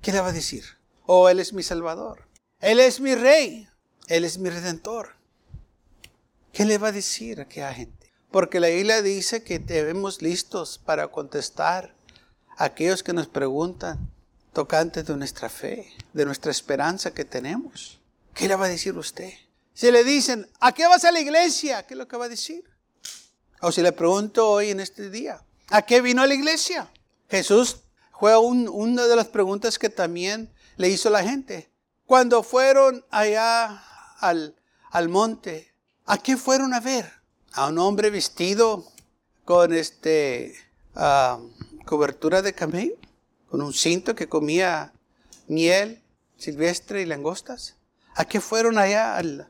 ¿Qué 0.00 0.12
le 0.12 0.20
va 0.20 0.28
a 0.28 0.32
decir? 0.32 0.64
Oh, 1.04 1.28
Él 1.28 1.40
es 1.40 1.52
mi 1.52 1.62
Salvador. 1.62 2.26
Él 2.60 2.80
es 2.80 3.00
mi 3.00 3.14
Rey. 3.14 3.68
Él 4.08 4.24
es 4.24 4.38
mi 4.38 4.48
Redentor. 4.48 5.10
¿Qué 6.52 6.64
le 6.64 6.78
va 6.78 6.88
a 6.88 6.92
decir 6.92 7.38
a 7.38 7.42
aquella 7.42 7.74
gente? 7.74 8.10
Porque 8.30 8.60
la 8.60 8.68
Biblia 8.68 9.02
dice 9.02 9.42
que 9.42 9.58
debemos 9.58 10.22
listos 10.22 10.78
para 10.78 11.08
contestar 11.08 11.94
a 12.56 12.64
aquellos 12.64 13.02
que 13.02 13.12
nos 13.12 13.28
preguntan, 13.28 14.10
tocante 14.56 15.02
de 15.02 15.14
nuestra 15.18 15.50
fe, 15.50 15.92
de 16.14 16.24
nuestra 16.24 16.50
esperanza 16.50 17.12
que 17.12 17.26
tenemos. 17.26 18.00
¿Qué 18.32 18.48
le 18.48 18.56
va 18.56 18.64
a 18.64 18.68
decir 18.68 18.96
usted? 18.96 19.30
Si 19.74 19.90
le 19.90 20.02
dicen, 20.02 20.48
¿a 20.60 20.72
qué 20.72 20.86
vas 20.86 21.04
a 21.04 21.12
la 21.12 21.20
iglesia? 21.20 21.86
¿Qué 21.86 21.92
es 21.92 21.98
lo 21.98 22.08
que 22.08 22.16
va 22.16 22.24
a 22.24 22.30
decir? 22.30 22.64
O 23.60 23.70
si 23.70 23.82
le 23.82 23.92
pregunto 23.92 24.48
hoy 24.48 24.70
en 24.70 24.80
este 24.80 25.10
día, 25.10 25.44
¿a 25.68 25.82
qué 25.82 26.00
vino 26.00 26.22
a 26.22 26.26
la 26.26 26.32
iglesia? 26.32 26.90
Jesús 27.28 27.82
fue 28.18 28.34
una 28.38 29.04
de 29.04 29.14
las 29.14 29.26
preguntas 29.26 29.78
que 29.78 29.90
también 29.90 30.50
le 30.78 30.88
hizo 30.88 31.10
la 31.10 31.22
gente. 31.22 31.68
Cuando 32.06 32.42
fueron 32.42 33.04
allá 33.10 33.84
al, 34.20 34.56
al 34.90 35.10
monte, 35.10 35.74
¿a 36.06 36.16
qué 36.16 36.38
fueron 36.38 36.72
a 36.72 36.80
ver? 36.80 37.12
A 37.52 37.66
un 37.66 37.78
hombre 37.78 38.08
vestido 38.08 38.90
con 39.44 39.74
este 39.74 40.54
ah, 40.94 41.40
cobertura 41.84 42.40
de 42.40 42.54
camello 42.54 42.96
con 43.48 43.62
un 43.62 43.72
cinto 43.72 44.14
que 44.14 44.28
comía 44.28 44.92
miel 45.48 46.02
silvestre 46.36 47.02
y 47.02 47.06
langostas? 47.06 47.76
¿A 48.14 48.24
qué 48.24 48.40
fueron 48.40 48.78
allá 48.78 49.16
al, 49.16 49.48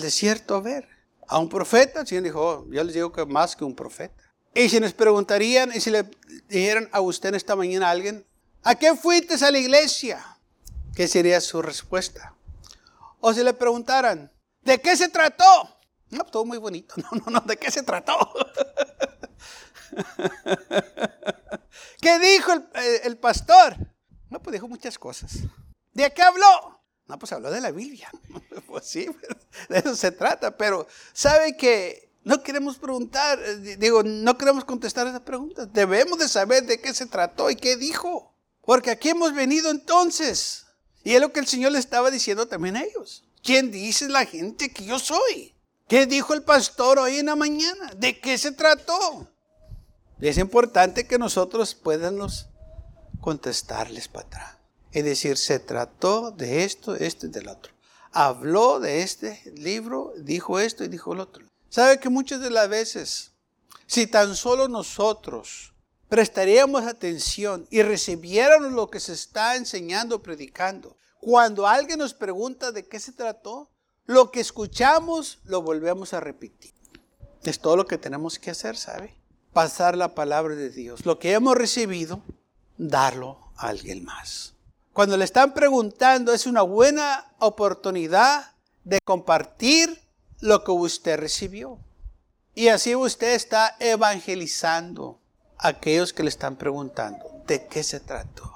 desierto 0.00 0.54
a 0.54 0.60
ver? 0.60 0.88
¿A 1.26 1.38
un 1.38 1.48
profeta? 1.48 2.00
El 2.00 2.06
Señor 2.06 2.24
dijo, 2.24 2.40
oh, 2.40 2.66
yo 2.70 2.84
les 2.84 2.94
digo 2.94 3.12
que 3.12 3.24
más 3.24 3.56
que 3.56 3.64
un 3.64 3.74
profeta. 3.74 4.22
Y 4.54 4.68
si 4.68 4.78
nos 4.78 4.92
preguntarían, 4.92 5.72
y 5.74 5.80
si 5.80 5.90
le 5.90 6.08
dijeran 6.48 6.88
a 6.92 7.00
usted 7.00 7.30
en 7.30 7.34
esta 7.34 7.56
mañana 7.56 7.88
a 7.88 7.90
alguien, 7.90 8.24
¿a 8.62 8.76
qué 8.76 8.94
fuiste 8.94 9.34
a 9.44 9.50
la 9.50 9.58
iglesia? 9.58 10.24
¿Qué 10.94 11.08
sería 11.08 11.40
su 11.40 11.60
respuesta? 11.60 12.34
O 13.20 13.34
si 13.34 13.42
le 13.42 13.52
preguntaran, 13.52 14.30
¿de 14.62 14.80
qué 14.80 14.96
se 14.96 15.08
trató? 15.08 15.44
No, 16.10 16.24
todo 16.24 16.44
muy 16.44 16.58
bonito. 16.58 16.94
No, 17.02 17.08
no, 17.12 17.30
no, 17.32 17.40
¿de 17.40 17.56
qué 17.56 17.70
se 17.70 17.82
trató? 17.82 18.16
¿Qué 22.00 22.18
dijo 22.18 22.52
eh, 22.74 23.00
el, 23.04 23.16
pastor? 23.16 23.76
No, 24.30 24.42
pues 24.42 24.54
dijo 24.54 24.68
muchas 24.68 24.98
cosas. 24.98 25.38
¿De 25.92 26.12
qué 26.12 26.22
habló? 26.22 26.80
No, 27.06 27.18
pues 27.18 27.32
habló 27.32 27.50
de 27.50 27.60
la 27.60 27.70
Biblia. 27.70 28.10
Pues 28.66 28.86
sí, 28.86 29.06
de 29.68 29.78
eso 29.78 29.94
se 29.94 30.10
trata. 30.10 30.56
Pero 30.56 30.88
sabe 31.12 31.56
que 31.56 32.10
no 32.24 32.42
queremos 32.42 32.76
preguntar, 32.76 33.38
eh, 33.40 33.76
digo, 33.76 34.02
no 34.02 34.36
queremos 34.36 34.64
contestar 34.64 35.06
esas 35.06 35.20
preguntas. 35.20 35.72
Debemos 35.72 36.18
de 36.18 36.28
saber 36.28 36.64
de 36.64 36.80
qué 36.80 36.92
se 36.92 37.06
trató 37.06 37.50
y 37.50 37.56
qué 37.56 37.76
dijo. 37.76 38.34
Porque 38.62 38.90
aquí 38.90 39.10
hemos 39.10 39.32
venido 39.32 39.70
entonces. 39.70 40.66
Y 41.04 41.14
es 41.14 41.20
lo 41.20 41.32
que 41.32 41.38
el 41.38 41.46
Señor 41.46 41.72
le 41.72 41.78
estaba 41.78 42.10
diciendo 42.10 42.48
también 42.48 42.76
a 42.76 42.82
ellos. 42.82 43.22
¿Quién 43.44 43.70
dice 43.70 44.08
la 44.08 44.24
gente 44.24 44.72
que 44.72 44.84
yo 44.84 44.98
soy? 44.98 45.54
¿Qué 45.86 46.06
dijo 46.06 46.32
el 46.32 46.42
pastor 46.42 46.98
hoy 46.98 47.18
en 47.18 47.26
la 47.26 47.36
mañana? 47.36 47.92
¿De 47.96 48.18
qué 48.18 48.38
se 48.38 48.52
trató? 48.52 49.28
Es 50.28 50.38
importante 50.38 51.06
que 51.06 51.18
nosotros 51.18 51.74
podamos 51.74 52.48
contestarles 53.20 54.08
para 54.08 54.26
atrás. 54.26 54.56
Es 54.92 55.04
decir, 55.04 55.36
se 55.36 55.58
trató 55.58 56.30
de 56.30 56.64
esto, 56.64 56.94
esto 56.94 57.26
y 57.26 57.30
del 57.30 57.48
otro. 57.48 57.72
Habló 58.12 58.78
de 58.78 59.02
este 59.02 59.42
libro, 59.56 60.12
dijo 60.16 60.60
esto 60.60 60.84
y 60.84 60.88
dijo 60.88 61.12
el 61.14 61.20
otro. 61.20 61.44
¿Sabe 61.68 61.98
que 61.98 62.08
muchas 62.08 62.40
de 62.40 62.50
las 62.50 62.68
veces, 62.68 63.32
si 63.86 64.06
tan 64.06 64.36
solo 64.36 64.68
nosotros 64.68 65.74
prestaríamos 66.08 66.84
atención 66.84 67.66
y 67.70 67.82
recibiéramos 67.82 68.70
lo 68.70 68.88
que 68.88 69.00
se 69.00 69.14
está 69.14 69.56
enseñando, 69.56 70.22
predicando, 70.22 70.96
cuando 71.20 71.66
alguien 71.66 71.98
nos 71.98 72.14
pregunta 72.14 72.70
de 72.70 72.86
qué 72.86 73.00
se 73.00 73.12
trató, 73.12 73.70
lo 74.06 74.30
que 74.30 74.40
escuchamos 74.40 75.40
lo 75.44 75.62
volvemos 75.62 76.12
a 76.12 76.20
repetir. 76.20 76.72
Es 77.42 77.58
todo 77.58 77.76
lo 77.76 77.86
que 77.86 77.98
tenemos 77.98 78.38
que 78.38 78.52
hacer, 78.52 78.76
¿sabe? 78.76 79.18
Pasar 79.54 79.96
la 79.96 80.14
palabra 80.14 80.54
de 80.54 80.68
Dios. 80.68 81.06
Lo 81.06 81.18
que 81.18 81.32
hemos 81.32 81.56
recibido, 81.56 82.20
darlo 82.76 83.38
a 83.56 83.68
alguien 83.68 84.04
más. 84.04 84.52
Cuando 84.92 85.16
le 85.16 85.24
están 85.24 85.54
preguntando, 85.54 86.34
es 86.34 86.46
una 86.46 86.62
buena 86.62 87.32
oportunidad 87.38 88.52
de 88.84 88.98
compartir 89.02 90.02
lo 90.40 90.62
que 90.62 90.72
usted 90.72 91.18
recibió. 91.18 91.78
Y 92.54 92.68
así 92.68 92.94
usted 92.94 93.34
está 93.34 93.74
evangelizando 93.80 95.18
a 95.56 95.68
aquellos 95.68 96.12
que 96.12 96.22
le 96.22 96.28
están 96.28 96.56
preguntando, 96.56 97.24
¿de 97.46 97.66
qué 97.66 97.82
se 97.82 97.98
trató? 97.98 98.52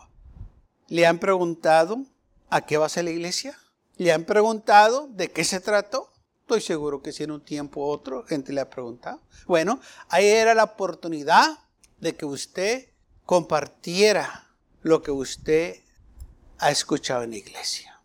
¿Le 0.89 1.07
han 1.07 1.19
preguntado 1.19 2.05
a 2.51 2.61
qué 2.61 2.77
va 2.77 2.87
a 2.87 2.91
ser 2.91 3.05
la 3.05 3.11
iglesia? 3.11 3.59
¿Le 3.97 4.13
han 4.13 4.25
preguntado 4.25 5.09
de 5.09 5.31
qué 5.33 5.45
se 5.45 5.61
trató? 5.61 6.08
Estoy 6.49 6.63
seguro 6.63 7.03
que 7.03 7.13
si 7.13 7.25
en 7.25 7.31
un 7.31 7.45
tiempo 7.45 7.83
u 7.83 7.91
otro 7.91 8.25
gente 8.25 8.55
le 8.55 8.63
ha 8.63 8.71
preguntado. 8.71 9.21
Bueno, 9.47 9.81
ahí 10.09 10.25
era 10.25 10.55
la 10.55 10.65
oportunidad 10.65 11.59
de 11.99 12.17
que 12.17 12.25
usted 12.25 12.89
compartiera 13.27 14.49
lo 14.81 15.03
que 15.03 15.11
usted 15.11 15.77
ha 16.57 16.71
escuchado 16.71 17.23
en 17.25 17.33
la 17.33 17.37
iglesia. 17.37 18.01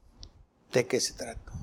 ¿De 0.73 0.85
qué 0.85 0.99
se 0.99 1.13
trata? 1.13 1.53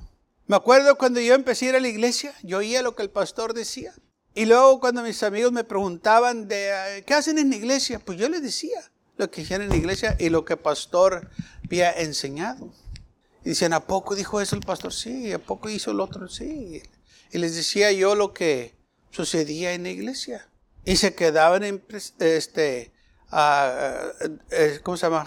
Me 0.47 0.55
acuerdo 0.55 0.97
cuando 0.97 1.19
yo 1.19 1.35
empecé 1.35 1.67
a 1.67 1.69
ir 1.69 1.75
a 1.75 1.79
la 1.79 1.87
iglesia, 1.87 2.33
yo 2.41 2.57
oía 2.57 2.81
lo 2.81 2.95
que 2.95 3.03
el 3.03 3.11
pastor 3.11 3.53
decía. 3.53 3.93
Y 4.33 4.47
luego 4.47 4.79
cuando 4.79 5.03
mis 5.03 5.21
amigos 5.21 5.51
me 5.51 5.63
preguntaban 5.63 6.47
de 6.47 7.03
qué 7.05 7.13
hacen 7.13 7.37
en 7.37 7.51
la 7.51 7.57
iglesia, 7.57 7.99
pues 7.99 8.17
yo 8.17 8.27
les 8.27 8.41
decía 8.41 8.91
lo 9.17 9.29
que 9.29 9.43
hacían 9.43 9.61
en 9.61 9.69
la 9.69 9.75
iglesia 9.75 10.17
y 10.19 10.29
lo 10.29 10.45
que 10.45 10.53
el 10.53 10.59
pastor 10.59 11.29
había 11.63 11.91
enseñado. 11.91 12.73
Y 13.43 13.49
dicen, 13.49 13.73
¿a 13.73 13.79
poco 13.79 14.15
dijo 14.15 14.39
eso 14.39 14.55
el 14.55 14.61
pastor? 14.61 14.93
Sí, 14.93 15.31
¿a 15.31 15.39
poco 15.39 15.69
hizo 15.69 15.91
el 15.91 15.99
otro? 15.99 16.27
Sí. 16.27 16.83
Y 17.31 17.37
les 17.37 17.55
decía 17.55 17.91
yo 17.91 18.15
lo 18.15 18.33
que 18.33 18.75
sucedía 19.09 19.73
en 19.73 19.83
la 19.83 19.89
iglesia. 19.89 20.47
Y 20.85 20.95
se 20.95 21.15
quedaban 21.15 21.63
este, 22.19 22.91
¿cómo 24.83 24.97
se 24.97 25.05
llama? 25.05 25.25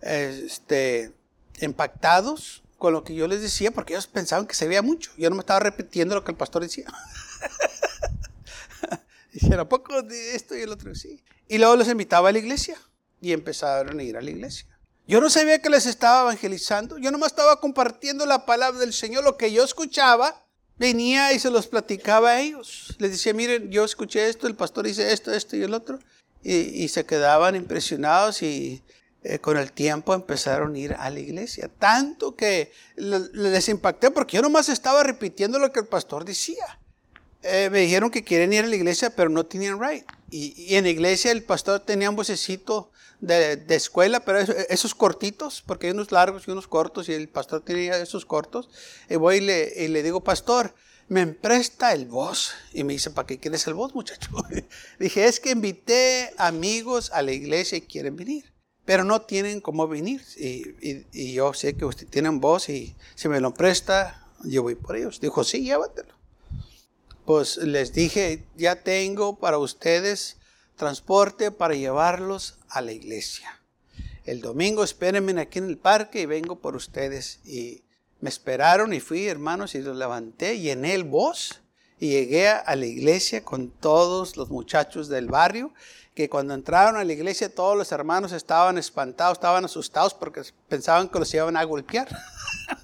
este, 0.00 1.12
impactados 1.60 2.62
con 2.78 2.92
lo 2.92 3.04
que 3.04 3.14
yo 3.14 3.28
les 3.28 3.40
decía, 3.40 3.70
porque 3.70 3.92
ellos 3.92 4.08
pensaban 4.08 4.46
que 4.46 4.54
se 4.54 4.66
veía 4.66 4.82
mucho. 4.82 5.12
Yo 5.16 5.30
no 5.30 5.36
me 5.36 5.40
estaba 5.40 5.60
repitiendo 5.60 6.14
lo 6.14 6.24
que 6.24 6.32
el 6.32 6.36
pastor 6.36 6.62
decía. 6.62 6.86
Dijeron, 9.32 9.60
¿a 9.60 9.68
poco 9.68 10.02
de 10.02 10.34
esto 10.34 10.56
y 10.56 10.62
el 10.62 10.70
otro? 10.70 10.94
Sí. 10.94 11.22
Y 11.48 11.58
luego 11.58 11.76
los 11.76 11.88
invitaba 11.88 12.28
a 12.28 12.32
la 12.32 12.38
iglesia 12.38 12.76
y 13.20 13.32
empezaron 13.32 13.98
a 13.98 14.02
ir 14.02 14.16
a 14.16 14.20
la 14.20 14.30
iglesia. 14.30 14.66
Yo 15.12 15.20
no 15.20 15.28
sabía 15.28 15.60
que 15.60 15.68
les 15.68 15.84
estaba 15.84 16.22
evangelizando. 16.22 16.96
Yo 16.96 17.10
nomás 17.10 17.32
estaba 17.32 17.60
compartiendo 17.60 18.24
la 18.24 18.46
palabra 18.46 18.80
del 18.80 18.94
Señor. 18.94 19.22
Lo 19.22 19.36
que 19.36 19.52
yo 19.52 19.62
escuchaba, 19.62 20.42
venía 20.78 21.34
y 21.34 21.38
se 21.38 21.50
los 21.50 21.66
platicaba 21.66 22.30
a 22.30 22.40
ellos. 22.40 22.96
Les 22.98 23.10
decía, 23.10 23.34
miren, 23.34 23.70
yo 23.70 23.84
escuché 23.84 24.30
esto, 24.30 24.46
el 24.46 24.54
pastor 24.54 24.86
dice 24.86 25.12
esto, 25.12 25.30
esto 25.30 25.54
y 25.54 25.64
el 25.64 25.74
otro. 25.74 25.98
Y, 26.42 26.88
se 26.88 27.04
quedaban 27.04 27.56
impresionados 27.56 28.42
y 28.42 28.82
eh, 29.22 29.38
con 29.38 29.58
el 29.58 29.72
tiempo 29.72 30.14
empezaron 30.14 30.74
a 30.74 30.78
ir 30.78 30.94
a 30.94 31.10
la 31.10 31.20
iglesia. 31.20 31.68
Tanto 31.78 32.34
que 32.34 32.72
les 32.96 33.68
impacté 33.68 34.10
porque 34.10 34.38
yo 34.38 34.42
nomás 34.42 34.70
estaba 34.70 35.02
repitiendo 35.02 35.58
lo 35.58 35.72
que 35.72 35.80
el 35.80 35.86
pastor 35.88 36.24
decía. 36.24 36.80
Eh, 37.42 37.70
me 37.70 37.80
dijeron 37.80 38.10
que 38.10 38.22
quieren 38.22 38.52
ir 38.52 38.64
a 38.64 38.68
la 38.68 38.76
iglesia, 38.76 39.10
pero 39.10 39.28
no 39.28 39.44
tenían 39.44 39.80
right. 39.80 40.04
Y, 40.30 40.74
en 40.76 40.84
la 40.84 40.90
iglesia 40.90 41.32
el 41.32 41.42
pastor 41.42 41.80
tenía 41.80 42.08
un 42.08 42.16
vocecito 42.16 42.90
de, 43.20 43.62
escuela, 43.68 44.20
pero 44.20 44.38
esos, 44.38 44.94
cortitos, 44.94 45.62
porque 45.62 45.86
hay 45.86 45.92
unos 45.92 46.12
largos 46.12 46.46
y 46.46 46.50
unos 46.50 46.68
cortos, 46.68 47.08
y 47.08 47.14
el 47.14 47.28
pastor 47.28 47.62
tenía 47.62 47.96
esos 47.98 48.24
cortos. 48.24 48.70
Y 49.10 49.16
voy 49.16 49.36
y 49.36 49.40
le, 49.40 49.72
y 49.84 49.88
le 49.88 50.02
digo, 50.02 50.22
pastor, 50.22 50.74
me 51.08 51.26
presta 51.26 51.92
el 51.92 52.06
voz. 52.06 52.52
Y 52.72 52.84
me 52.84 52.92
dice, 52.92 53.10
¿para 53.10 53.26
qué 53.26 53.38
quieres 53.38 53.66
el 53.66 53.74
voz, 53.74 53.94
muchacho? 53.94 54.30
Dije, 54.98 55.26
es 55.26 55.40
que 55.40 55.50
invité 55.50 56.32
amigos 56.38 57.10
a 57.12 57.22
la 57.22 57.32
iglesia 57.32 57.78
y 57.78 57.82
quieren 57.82 58.14
venir, 58.16 58.52
pero 58.84 59.02
no 59.02 59.22
tienen 59.22 59.60
cómo 59.60 59.88
venir. 59.88 60.22
Y, 60.36 60.64
y, 61.12 61.32
yo 61.32 61.52
sé 61.54 61.76
que 61.76 61.84
usted 61.84 62.06
tiene 62.06 62.28
voz 62.30 62.68
y 62.68 62.94
si 63.16 63.28
me 63.28 63.40
lo 63.40 63.52
presta, 63.52 64.26
yo 64.44 64.62
voy 64.62 64.76
por 64.76 64.96
ellos. 64.96 65.20
Dijo, 65.20 65.42
sí, 65.42 65.64
llévatelo 65.64 66.21
pues 67.32 67.56
les 67.56 67.94
dije, 67.94 68.44
ya 68.58 68.82
tengo 68.82 69.38
para 69.38 69.56
ustedes 69.56 70.36
transporte 70.76 71.50
para 71.50 71.74
llevarlos 71.74 72.58
a 72.68 72.82
la 72.82 72.92
iglesia. 72.92 73.58
El 74.26 74.42
domingo 74.42 74.84
espérenme 74.84 75.40
aquí 75.40 75.58
en 75.58 75.70
el 75.70 75.78
parque 75.78 76.20
y 76.20 76.26
vengo 76.26 76.56
por 76.56 76.76
ustedes. 76.76 77.40
Y 77.46 77.84
me 78.20 78.28
esperaron 78.28 78.92
y 78.92 79.00
fui, 79.00 79.28
hermanos, 79.28 79.74
y 79.74 79.80
los 79.80 79.96
levanté, 79.96 80.60
llené 80.60 80.92
el 80.92 81.04
bus 81.04 81.62
y 81.98 82.10
llegué 82.10 82.48
a 82.48 82.76
la 82.76 82.84
iglesia 82.84 83.42
con 83.42 83.70
todos 83.70 84.36
los 84.36 84.50
muchachos 84.50 85.08
del 85.08 85.28
barrio, 85.28 85.72
que 86.14 86.28
cuando 86.28 86.52
entraron 86.52 86.96
a 86.96 87.04
la 87.04 87.14
iglesia 87.14 87.54
todos 87.54 87.78
los 87.78 87.92
hermanos 87.92 88.32
estaban 88.32 88.76
espantados, 88.76 89.38
estaban 89.38 89.64
asustados 89.64 90.12
porque 90.12 90.42
pensaban 90.68 91.08
que 91.08 91.18
los 91.18 91.32
iban 91.32 91.56
a 91.56 91.64
golpear. 91.64 92.08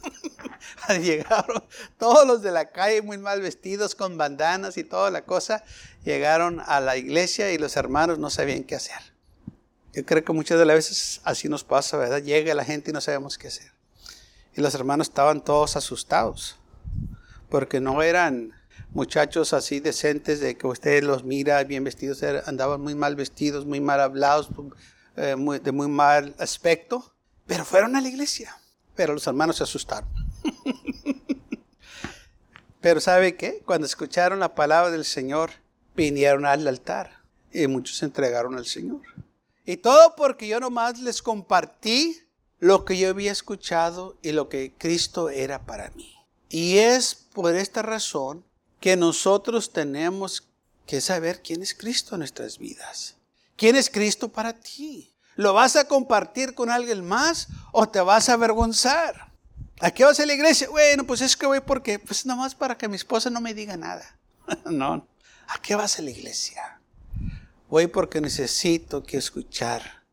llegaron 1.03 1.63
todos 1.99 2.27
los 2.27 2.43
de 2.43 2.51
la 2.51 2.71
calle 2.71 3.03
muy 3.03 3.19
mal 3.19 3.41
vestidos, 3.41 3.95
con 3.95 4.17
bandanas 4.17 4.77
y 4.77 4.85
toda 4.85 5.11
la 5.11 5.23
cosa, 5.23 5.65
llegaron 6.05 6.61
a 6.67 6.81
la 6.81 6.97
iglesia 6.97 7.53
y 7.53 7.59
los 7.59 7.77
hermanos 7.77 8.19
no 8.19 8.31
sabían 8.31 8.65
qué 8.65 8.75
hacer. 8.75 9.01
Yo 9.93 10.05
creo 10.05 10.25
que 10.25 10.33
muchas 10.33 10.59
de 10.59 10.65
las 10.65 10.77
veces 10.77 11.21
así 11.25 11.49
nos 11.49 11.65
pasa, 11.65 11.97
¿verdad? 11.97 12.23
Llega 12.23 12.55
la 12.55 12.65
gente 12.65 12.91
y 12.91 12.95
no 12.95 13.01
sabemos 13.01 13.37
qué 13.37 13.49
hacer. 13.49 13.73
Y 14.55 14.61
los 14.61 14.75
hermanos 14.75 15.09
estaban 15.09 15.45
todos 15.45 15.77
asustados, 15.77 16.57
porque 17.49 17.81
no 17.81 18.03
eran 18.03 18.53
muchachos 18.91 19.53
así 19.53 19.81
decentes 19.81 20.41
de 20.41 20.57
que 20.57 20.67
usted 20.67 21.03
los 21.03 21.25
mira 21.25 21.63
bien 21.65 21.85
vestidos, 21.85 22.23
andaban 22.47 22.81
muy 22.81 22.95
mal 22.95 23.17
vestidos, 23.17 23.67
muy 23.67 23.81
mal 23.81 24.01
hablados, 24.01 24.49
eh, 25.17 25.37
de 25.63 25.73
muy 25.73 25.89
mal 25.89 26.35
aspecto, 26.39 27.15
pero 27.47 27.65
fueron 27.65 27.97
a 27.97 28.01
la 28.01 28.09
iglesia. 28.09 28.57
Pero 28.95 29.15
los 29.15 29.27
hermanos 29.27 29.57
se 29.57 29.63
asustaron. 29.63 30.28
Pero 32.81 33.01
¿sabe 33.01 33.37
qué? 33.37 33.63
Cuando 33.65 33.87
escucharon 33.87 34.41
la 34.41 34.55
palabra 34.55 34.91
del 34.91 35.05
Señor, 35.05 35.51
vinieron 35.97 36.47
al 36.47 36.67
altar 36.67 37.23
y 37.53 37.67
muchos 37.67 37.97
se 37.97 38.05
entregaron 38.05 38.57
al 38.57 38.67
Señor. 38.67 39.03
Y 39.65 39.79
todo 39.79 40.15
porque 40.17 40.49
yo 40.49 40.61
nomás 40.61 40.99
les 41.01 41.21
compartí 41.23 42.17
lo 42.59 42.85
que 42.85 42.99
yo 42.99 43.11
había 43.11 43.33
escuchado 43.33 44.17
y 44.23 44.33
lo 44.33 44.49
que 44.49 44.73
Cristo 44.79 45.29
era 45.29 45.67
para 45.67 45.91
mí. 45.91 46.15
Y 46.49 46.79
es 46.79 47.15
por 47.15 47.55
esta 47.55 47.83
razón 47.83 48.45
que 48.81 48.97
nosotros 48.97 49.73
tenemos 49.73 50.49
que 50.87 51.01
saber 51.01 51.43
quién 51.43 51.63
es 51.63 51.75
Cristo 51.75 52.15
en 52.15 52.21
nuestras 52.21 52.59
vidas. 52.59 53.17
¿Quién 53.57 53.77
es 53.77 53.91
Cristo 53.91 54.29
para 54.29 54.55
ti? 54.55 55.13
¿Lo 55.37 55.53
vas 55.53 55.77
a 55.77 55.87
compartir 55.87 56.55
con 56.55 56.71
alguien 56.71 57.05
más 57.05 57.49
o 57.73 57.89
te 57.89 58.01
vas 58.01 58.29
a 58.29 58.35
avergonzar? 58.35 59.28
¿A 59.81 59.91
qué 59.91 60.05
vas 60.05 60.19
a 60.21 60.27
la 60.27 60.35
iglesia? 60.35 60.69
Bueno, 60.69 61.05
pues 61.05 61.21
es 61.21 61.37
que 61.37 61.47
voy 61.47 61.61
porque, 61.61 61.99
pues 61.99 62.27
nomás 62.27 62.55
para 62.55 62.77
que 62.77 62.89
mi 62.89 62.97
esposa 62.97 63.31
no 63.31 63.41
me 63.41 63.55
diga 63.55 63.77
nada. 63.77 64.19
no. 64.65 65.07
¿A 65.49 65.63
qué 65.63 65.75
vas 65.75 65.99
a 65.99 66.03
la 66.03 66.11
iglesia? 66.11 66.81
Voy 67.69 67.87
porque 67.87 68.21
necesito 68.21 69.03
que 69.03 69.19
escuchar 69.19 70.05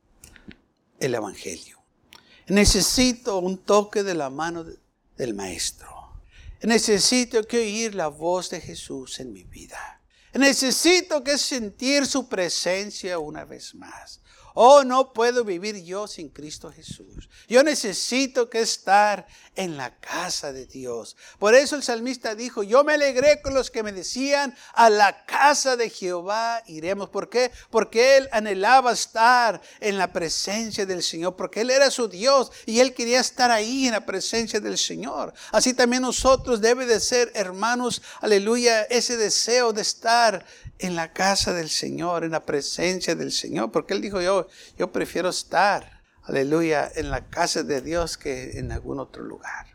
el 1.00 1.16
Evangelio. 1.16 1.84
Necesito 2.48 3.40
un 3.40 3.58
toque 3.58 4.04
de 4.04 4.14
la 4.14 4.30
mano 4.30 4.66
del 5.18 5.34
Maestro. 5.34 5.90
Necesito 6.62 7.44
que 7.44 7.60
oír 7.60 7.96
la 7.96 8.08
voz 8.08 8.50
de 8.50 8.62
Jesús 8.62 9.20
en 9.20 9.34
mi 9.34 9.44
vida. 9.44 10.02
Necesito 10.34 11.24
que 11.24 11.38
sentir 11.38 12.06
su 12.06 12.28
presencia 12.28 13.20
una 13.20 13.46
vez 13.46 13.74
más. 13.74 14.22
Oh, 14.58 14.86
no 14.86 15.12
puedo 15.12 15.44
vivir 15.44 15.84
yo 15.84 16.08
sin 16.08 16.30
Cristo 16.30 16.72
Jesús. 16.72 17.30
Yo 17.50 17.62
necesito 17.62 18.50
que 18.50 18.62
estar 18.62 19.28
en 19.54 19.76
la 19.76 19.94
casa 20.00 20.54
de 20.54 20.66
Dios. 20.66 21.18
Por 21.40 21.54
eso 21.54 21.76
el 21.76 21.84
salmista 21.84 22.36
dijo, 22.36 22.64
yo 22.64 22.86
me 22.86 22.94
alegré 22.94 23.42
con 23.42 23.54
los 23.54 23.70
que 23.70 23.84
me 23.84 23.92
decían, 23.92 24.56
a 24.74 24.90
la 24.90 25.26
casa 25.26 25.76
de 25.76 25.90
Jehová 25.90 26.64
iremos. 26.68 27.10
¿Por 27.10 27.30
qué? 27.30 27.52
Porque 27.70 28.16
él 28.16 28.30
anhelaba 28.32 28.94
estar 28.94 29.62
en 29.82 29.98
la 29.98 30.14
presencia 30.14 30.86
del 30.86 31.04
Señor, 31.04 31.36
porque 31.36 31.60
él 31.60 31.70
era 31.70 31.92
su 31.92 32.08
Dios 32.08 32.50
y 32.66 32.80
él 32.80 32.94
quería 32.94 33.20
estar 33.20 33.52
ahí 33.52 33.88
en 33.88 33.92
la 33.92 34.06
presencia 34.06 34.62
del 34.62 34.78
Señor. 34.78 35.34
Así 35.52 35.74
también 35.74 36.02
nosotros 36.02 36.62
debe 36.62 36.86
de 36.86 37.02
ser, 37.02 37.30
hermanos, 37.36 38.02
aleluya, 38.22 38.84
ese 38.84 39.18
deseo 39.18 39.74
de 39.74 39.82
estar 39.82 40.46
en 40.80 40.96
la 40.96 41.14
casa 41.14 41.54
del 41.54 41.70
Señor, 41.70 42.24
en 42.24 42.32
la 42.32 42.46
presencia 42.46 43.16
del 43.16 43.32
Señor, 43.32 43.72
porque 43.72 43.94
Él 43.94 44.02
dijo, 44.02 44.22
yo, 44.22 44.45
yo 44.78 44.92
prefiero 44.92 45.30
estar, 45.30 46.04
aleluya, 46.24 46.92
en 46.96 47.10
la 47.10 47.30
casa 47.30 47.64
de 47.64 47.82
Dios 47.82 48.18
que 48.18 48.60
en 48.60 48.72
algún 48.72 49.00
otro 49.00 49.24
lugar. 49.24 49.68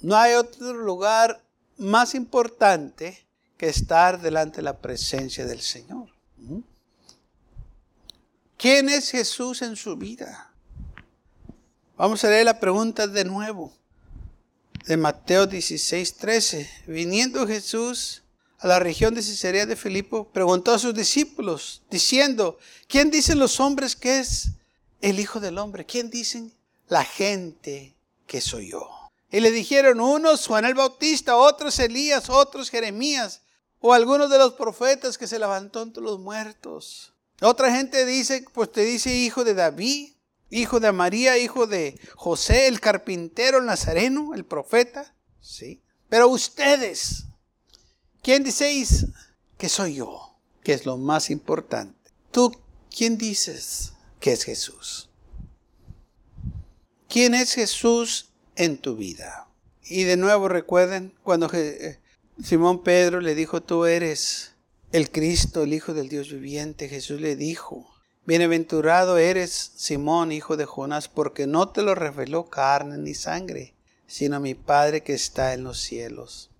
No 0.00 0.16
hay 0.16 0.34
otro 0.34 0.74
lugar 0.74 1.42
más 1.76 2.14
importante 2.14 3.26
que 3.56 3.68
estar 3.68 4.20
delante 4.20 4.56
de 4.56 4.62
la 4.62 4.78
presencia 4.78 5.46
del 5.46 5.60
Señor. 5.60 6.08
¿Mm? 6.36 6.58
¿Quién 8.56 8.88
es 8.88 9.10
Jesús 9.10 9.62
en 9.62 9.76
su 9.76 9.96
vida? 9.96 10.52
Vamos 11.96 12.24
a 12.24 12.28
leer 12.28 12.46
la 12.46 12.58
pregunta 12.58 13.06
de 13.06 13.24
nuevo 13.24 13.72
de 14.86 14.96
Mateo 14.96 15.46
16, 15.46 16.16
13. 16.16 16.70
Viniendo 16.86 17.46
Jesús 17.46 18.23
a 18.64 18.66
la 18.66 18.78
región 18.78 19.14
de 19.14 19.22
Cesarea 19.22 19.66
de 19.66 19.76
Filipo, 19.76 20.26
preguntó 20.32 20.72
a 20.72 20.78
sus 20.78 20.94
discípulos, 20.94 21.82
diciendo, 21.90 22.58
¿quién 22.88 23.10
dicen 23.10 23.38
los 23.38 23.60
hombres 23.60 23.94
que 23.94 24.20
es 24.20 24.52
el 25.02 25.20
Hijo 25.20 25.38
del 25.38 25.58
Hombre? 25.58 25.84
¿Quién 25.84 26.08
dicen? 26.08 26.50
La 26.88 27.04
gente 27.04 27.94
que 28.26 28.40
soy 28.40 28.70
yo. 28.70 28.88
Y 29.30 29.40
le 29.40 29.50
dijeron 29.50 30.00
unos 30.00 30.46
Juan 30.46 30.64
el 30.64 30.72
Bautista, 30.72 31.36
otros 31.36 31.78
Elías, 31.78 32.30
otros 32.30 32.70
Jeremías, 32.70 33.42
o 33.80 33.92
algunos 33.92 34.30
de 34.30 34.38
los 34.38 34.54
profetas 34.54 35.18
que 35.18 35.26
se 35.26 35.38
levantó 35.38 35.82
entre 35.82 36.02
los 36.02 36.18
muertos. 36.18 37.12
Otra 37.42 37.70
gente 37.70 38.06
dice, 38.06 38.46
pues 38.54 38.72
te 38.72 38.80
dice 38.80 39.14
hijo 39.14 39.44
de 39.44 39.52
David, 39.52 40.14
hijo 40.48 40.80
de 40.80 40.90
María, 40.90 41.36
hijo 41.36 41.66
de 41.66 42.00
José, 42.14 42.66
el 42.66 42.80
carpintero, 42.80 43.58
el 43.58 43.66
nazareno, 43.66 44.32
el 44.32 44.46
profeta. 44.46 45.14
Sí. 45.38 45.82
Pero 46.08 46.28
ustedes, 46.28 47.26
¿Quién 48.24 48.42
dices 48.42 49.06
que 49.58 49.68
soy 49.68 49.96
yo? 49.96 50.34
Que 50.62 50.72
es 50.72 50.86
lo 50.86 50.96
más 50.96 51.28
importante. 51.28 52.10
¿Tú 52.32 52.52
quién 52.90 53.18
dices 53.18 53.92
¿Qué 54.18 54.32
es 54.32 54.44
Jesús? 54.44 55.10
¿Quién 57.10 57.34
es 57.34 57.52
Jesús 57.52 58.30
en 58.56 58.78
tu 58.78 58.96
vida? 58.96 59.50
Y 59.82 60.04
de 60.04 60.16
nuevo 60.16 60.48
recuerden 60.48 61.12
cuando 61.22 61.50
eh, 61.52 62.00
Simón 62.42 62.82
Pedro 62.82 63.20
le 63.20 63.34
dijo, 63.34 63.62
tú 63.62 63.84
eres 63.84 64.54
el 64.92 65.10
Cristo, 65.10 65.64
el 65.64 65.74
Hijo 65.74 65.92
del 65.92 66.08
Dios 66.08 66.32
viviente. 66.32 66.88
Jesús 66.88 67.20
le 67.20 67.36
dijo, 67.36 67.86
bienaventurado 68.24 69.18
eres 69.18 69.72
Simón, 69.76 70.32
hijo 70.32 70.56
de 70.56 70.64
Jonás, 70.64 71.08
porque 71.08 71.46
no 71.46 71.68
te 71.68 71.82
lo 71.82 71.94
reveló 71.94 72.48
carne 72.48 72.96
ni 72.96 73.12
sangre, 73.12 73.74
sino 74.06 74.40
mi 74.40 74.54
Padre 74.54 75.02
que 75.02 75.12
está 75.12 75.52
en 75.52 75.64
los 75.64 75.78
cielos. 75.82 76.53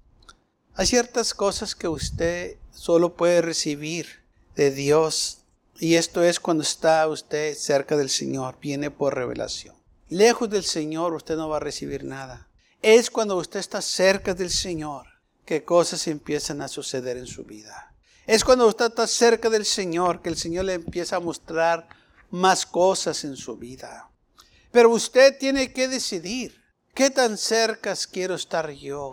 Hay 0.76 0.86
ciertas 0.86 1.34
cosas 1.34 1.76
que 1.76 1.86
usted 1.86 2.56
solo 2.72 3.14
puede 3.14 3.40
recibir 3.42 4.24
de 4.56 4.72
Dios 4.72 5.38
y 5.78 5.94
esto 5.94 6.24
es 6.24 6.40
cuando 6.40 6.64
está 6.64 7.06
usted 7.06 7.56
cerca 7.56 7.96
del 7.96 8.10
Señor, 8.10 8.58
viene 8.60 8.90
por 8.90 9.14
revelación. 9.14 9.76
Lejos 10.08 10.50
del 10.50 10.64
Señor 10.64 11.14
usted 11.14 11.36
no 11.36 11.48
va 11.48 11.58
a 11.58 11.60
recibir 11.60 12.02
nada. 12.02 12.48
Es 12.82 13.08
cuando 13.08 13.36
usted 13.36 13.60
está 13.60 13.80
cerca 13.80 14.34
del 14.34 14.50
Señor 14.50 15.06
que 15.44 15.62
cosas 15.62 16.08
empiezan 16.08 16.60
a 16.60 16.66
suceder 16.66 17.18
en 17.18 17.28
su 17.28 17.44
vida. 17.44 17.94
Es 18.26 18.42
cuando 18.42 18.66
usted 18.66 18.86
está 18.86 19.06
cerca 19.06 19.48
del 19.50 19.64
Señor 19.64 20.22
que 20.22 20.28
el 20.28 20.36
Señor 20.36 20.64
le 20.64 20.74
empieza 20.74 21.16
a 21.16 21.20
mostrar 21.20 21.88
más 22.30 22.66
cosas 22.66 23.22
en 23.22 23.36
su 23.36 23.56
vida. 23.56 24.10
Pero 24.72 24.90
usted 24.90 25.38
tiene 25.38 25.72
que 25.72 25.86
decidir 25.86 26.64
qué 26.94 27.10
tan 27.10 27.38
cerca 27.38 27.94
quiero 28.10 28.34
estar 28.34 28.70
yo 28.72 29.12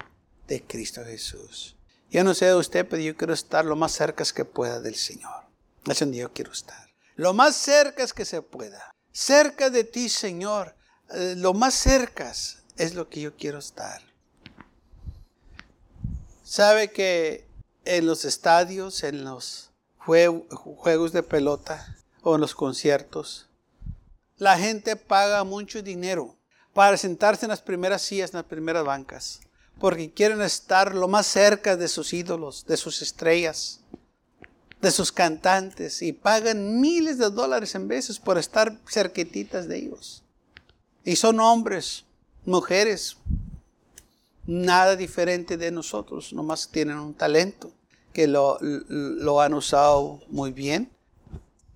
de 0.52 0.62
Cristo 0.62 1.06
Jesús. 1.06 1.78
Yo 2.10 2.26
no 2.26 2.34
sé 2.34 2.48
de 2.48 2.56
usted, 2.56 2.86
pero 2.86 3.02
yo 3.02 3.16
quiero 3.16 3.34
estar 3.34 3.64
lo 3.64 3.78
más 3.78 3.94
cerca 3.94 4.26
que 4.36 4.44
pueda 4.44 4.82
del 4.82 4.96
Señor. 4.96 5.46
Es 5.86 6.02
donde 6.02 6.18
yo 6.18 6.34
quiero 6.34 6.52
estar. 6.52 6.90
Lo 7.16 7.34
más 7.34 7.56
cerca 7.56 8.06
que 8.08 8.26
se 8.26 8.42
pueda. 8.42 8.94
Cerca 9.14 9.70
de 9.70 9.86
ti, 9.86 10.10
Señor. 10.10 10.76
Eh, 11.14 11.36
lo 11.38 11.54
más 11.54 11.74
cerca 11.74 12.34
es 12.76 12.96
lo 12.96 13.08
que 13.08 13.22
yo 13.22 13.38
quiero 13.38 13.60
estar. 13.60 14.02
Sabe 16.44 16.92
que 16.92 17.48
en 17.86 18.06
los 18.06 18.26
estadios, 18.26 19.04
en 19.04 19.24
los 19.24 19.72
juegos 19.98 21.14
de 21.14 21.24
pelota 21.24 21.96
o 22.24 22.36
en 22.36 22.42
los 22.42 22.56
conciertos, 22.56 23.48
la 24.36 24.58
gente 24.58 24.98
paga 24.98 25.46
mucho 25.46 25.82
dinero 25.82 26.36
para 26.74 26.98
sentarse 26.98 27.46
en 27.46 27.52
las 27.52 27.62
primeras 27.62 28.02
sillas, 28.02 28.32
en 28.32 28.40
las 28.40 28.48
primeras 28.48 28.84
bancas, 28.84 29.40
porque 29.82 30.14
quieren 30.14 30.42
estar 30.42 30.96
lo 30.96 31.10
más 31.10 31.28
cerca 31.28 31.76
de 31.76 31.90
sus 31.90 32.14
ídolos, 32.14 32.66
de 32.66 32.78
sus 32.78 33.02
estrellas 33.02 33.82
de 34.82 34.92
sus 34.92 35.12
cantantes 35.12 36.02
y 36.02 36.12
pagan 36.12 36.82
miles 36.82 37.18
de 37.20 37.30
dólares 37.30 37.76
en 37.76 37.88
veces 37.88 38.20
por 38.20 38.38
estar 38.38 38.80
cerquititas 38.90 39.68
de 39.68 39.78
ellos. 39.78 40.24
Y 41.04 41.16
son 41.16 41.40
hombres, 41.40 42.06
mujeres, 42.46 43.18
nada 44.48 44.96
diferente 44.96 45.56
de 45.58 45.72
nosotros, 45.72 46.34
nomás 46.34 46.70
tienen 46.70 46.98
un 46.98 47.14
talento 47.14 47.72
que 48.12 48.28
lo, 48.28 48.58
lo 48.60 49.40
han 49.40 49.54
usado 49.54 50.20
muy 50.28 50.52
bien. 50.52 50.92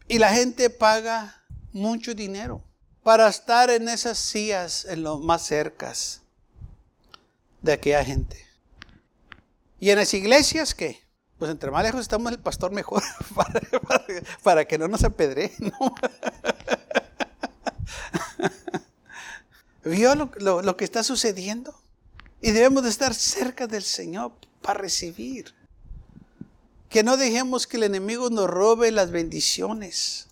Y 0.07 0.17
la 0.19 0.33
gente 0.33 0.69
paga 0.69 1.43
mucho 1.71 2.13
dinero 2.13 2.61
para 3.03 3.27
estar 3.27 3.69
en 3.69 3.87
esas 3.87 4.17
sillas 4.17 4.85
en 4.85 5.03
lo 5.03 5.19
más 5.19 5.45
cercas 5.45 6.21
de 7.65 7.73
aquella 7.73 8.03
gente. 8.05 8.45
¿Y 9.79 9.89
en 9.89 9.97
las 9.97 10.13
iglesias 10.13 10.73
qué? 10.73 11.05
pues 11.37 11.51
entre 11.51 11.69
más 11.69 11.83
lejos 11.83 12.01
estamos 12.01 12.31
el 12.31 12.39
pastor 12.39 12.71
mejor 12.71 13.03
para, 14.43 14.65
que 14.65 14.77
no 14.77 14.87
nos 14.87 15.03
apedre. 15.03 15.51
¿Vio 19.83 20.15
lo, 20.15 20.77
que 20.77 20.85
está 20.85 21.03
sucediendo? 21.03 21.75
Y 22.41 22.51
debemos 22.51 22.83
de 22.83 22.89
estar 22.89 23.13
cerca 23.13 23.67
del 23.67 23.83
Señor 23.83 24.31
para 24.61 24.79
recibir. 24.79 25.53
Que 26.89 27.03
no 27.03 27.17
dejemos 27.17 27.67
que 27.67 27.77
el 27.77 27.83
enemigo 27.83 28.29
nos 28.29 28.49
robe 28.49 28.91
las 28.91 29.11
bendiciones. 29.11 30.27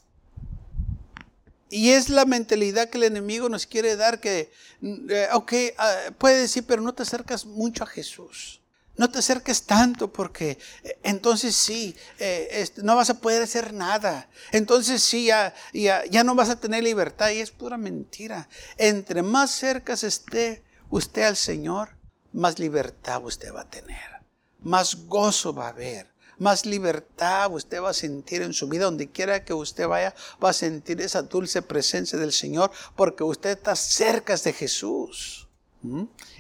Y 1.74 1.90
es 1.90 2.10
la 2.10 2.26
mentalidad 2.26 2.90
que 2.92 3.00
el 3.00 3.06
enemigo 3.06 3.50
nos 3.50 3.66
quiere 3.66 3.96
dar 3.96 4.20
que, 4.20 4.52
eh, 4.84 5.28
ok, 5.34 5.54
ah, 5.80 5.96
puede 6.20 6.42
decir, 6.42 6.64
pero 6.68 6.84
no 6.84 6.94
te 6.94 7.02
acercas 7.02 7.48
mucho 7.48 7.84
a 7.84 7.88
Jesús. 7.88 8.62
No 8.96 9.10
te 9.10 9.18
acerques 9.18 9.64
tanto 9.64 10.14
porque 10.14 10.60
eh, 10.84 11.00
entonces 11.02 11.56
sí, 11.56 11.96
eh, 12.20 12.70
no 12.84 12.96
vas 12.96 13.10
a 13.10 13.20
poder 13.20 13.42
hacer 13.42 13.74
nada. 13.74 14.30
Entonces 14.52 15.02
sí, 15.02 15.26
ya, 15.26 15.56
ya, 15.74 16.24
no 16.24 16.36
vas 16.36 16.50
a 16.50 16.60
tener 16.60 16.84
libertad 16.84 17.32
y 17.32 17.40
es 17.40 17.50
pura 17.50 17.76
mentira. 17.76 18.48
Entre 18.78 19.24
más 19.24 19.50
cerca 19.50 19.94
esté 19.94 20.62
usted 20.92 21.24
al 21.24 21.38
Señor, 21.38 21.90
más 22.34 22.60
libertad 22.60 23.24
usted 23.24 23.52
va 23.52 23.62
a 23.62 23.70
tener. 23.72 24.22
Más 24.60 25.08
gozo 25.08 25.56
va 25.56 25.66
a 25.66 25.70
haber. 25.70 26.13
Más 26.38 26.66
libertad 26.66 27.52
usted 27.52 27.82
va 27.82 27.90
a 27.90 27.94
sentir 27.94 28.42
en 28.42 28.54
su 28.54 28.68
vida. 28.68 28.86
Donde 28.86 29.10
quiera 29.10 29.44
que 29.44 29.54
usted 29.54 29.88
vaya, 29.88 30.14
va 30.44 30.50
a 30.50 30.54
sentir 30.54 31.02
esa 31.02 31.22
dulce 31.22 31.62
presencia 31.62 32.18
del 32.18 32.32
Señor 32.34 32.72
porque 32.96 33.24
usted 33.24 33.52
está 33.52 33.76
cerca 33.76 34.36
de 34.36 34.54
Jesús. 34.54 35.48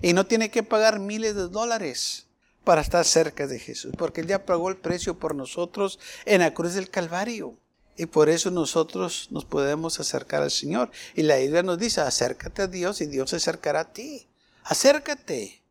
Y 0.02 0.14
no 0.14 0.26
tiene 0.26 0.50
que 0.50 0.64
pagar 0.64 1.00
miles 1.00 1.36
de 1.36 1.50
dólares 1.50 2.28
para 2.64 2.82
estar 2.82 3.04
cerca 3.04 3.46
de 3.46 3.60
Jesús, 3.60 3.94
porque 3.98 4.22
Él 4.22 4.28
ya 4.28 4.46
pagó 4.46 4.70
el 4.70 4.78
precio 4.78 5.20
por 5.20 5.36
nosotros 5.36 6.00
en 6.26 6.40
la 6.40 6.54
cruz 6.54 6.74
del 6.74 6.90
Calvario. 6.90 7.58
Y 7.96 8.08
por 8.08 8.30
eso 8.30 8.50
nosotros 8.50 9.28
nos 9.30 9.46
podemos 9.46 10.00
acercar 10.00 10.42
al 10.42 10.50
Señor. 10.50 10.90
Y 11.14 11.24
la 11.24 11.38
Biblia 11.38 11.62
nos 11.62 11.78
dice, 11.78 12.02
acércate 12.02 12.64
a 12.64 12.68
Dios 12.68 13.02
y 13.02 13.06
Dios 13.06 13.30
se 13.30 13.36
acercará 13.36 13.82
a 13.82 13.94
ti. 13.94 14.28
Acércate 14.64 15.62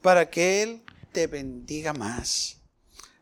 para 0.00 0.30
que 0.30 0.62
Él 0.62 0.82
te 1.12 1.26
bendiga 1.26 1.92
más, 1.92 2.57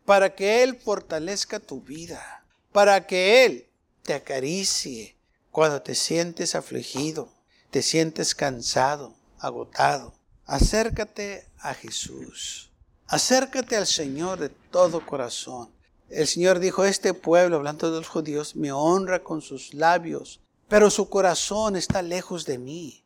para 0.07 0.33
que 0.33 0.63
Él 0.63 0.77
fortalezca 0.77 1.59
tu 1.59 1.81
vida, 1.81 2.45
para 2.71 3.05
que 3.05 3.43
Él 3.43 3.67
te 4.03 4.13
acaricie 4.13 5.17
cuando 5.51 5.81
te 5.81 5.95
sientes 5.95 6.55
afligido, 6.55 7.29
te 7.71 7.81
sientes 7.81 8.33
cansado, 8.33 9.17
agotado. 9.37 10.13
Acércate 10.45 11.49
a 11.59 11.73
Jesús. 11.73 12.71
Acércate 13.07 13.75
al 13.75 13.85
Señor 13.85 14.39
de 14.39 14.47
todo 14.47 15.05
corazón. 15.05 15.73
El 16.07 16.25
Señor 16.25 16.59
dijo, 16.59 16.85
este 16.85 17.13
pueblo, 17.13 17.57
hablando 17.57 17.91
de 17.91 17.97
los 17.97 18.07
judíos, 18.07 18.55
me 18.55 18.71
honra 18.71 19.25
con 19.25 19.41
sus 19.41 19.73
labios, 19.73 20.39
pero 20.69 20.89
su 20.89 21.09
corazón 21.09 21.75
está 21.75 22.01
lejos 22.01 22.45
de 22.45 22.57
mí. 22.57 23.03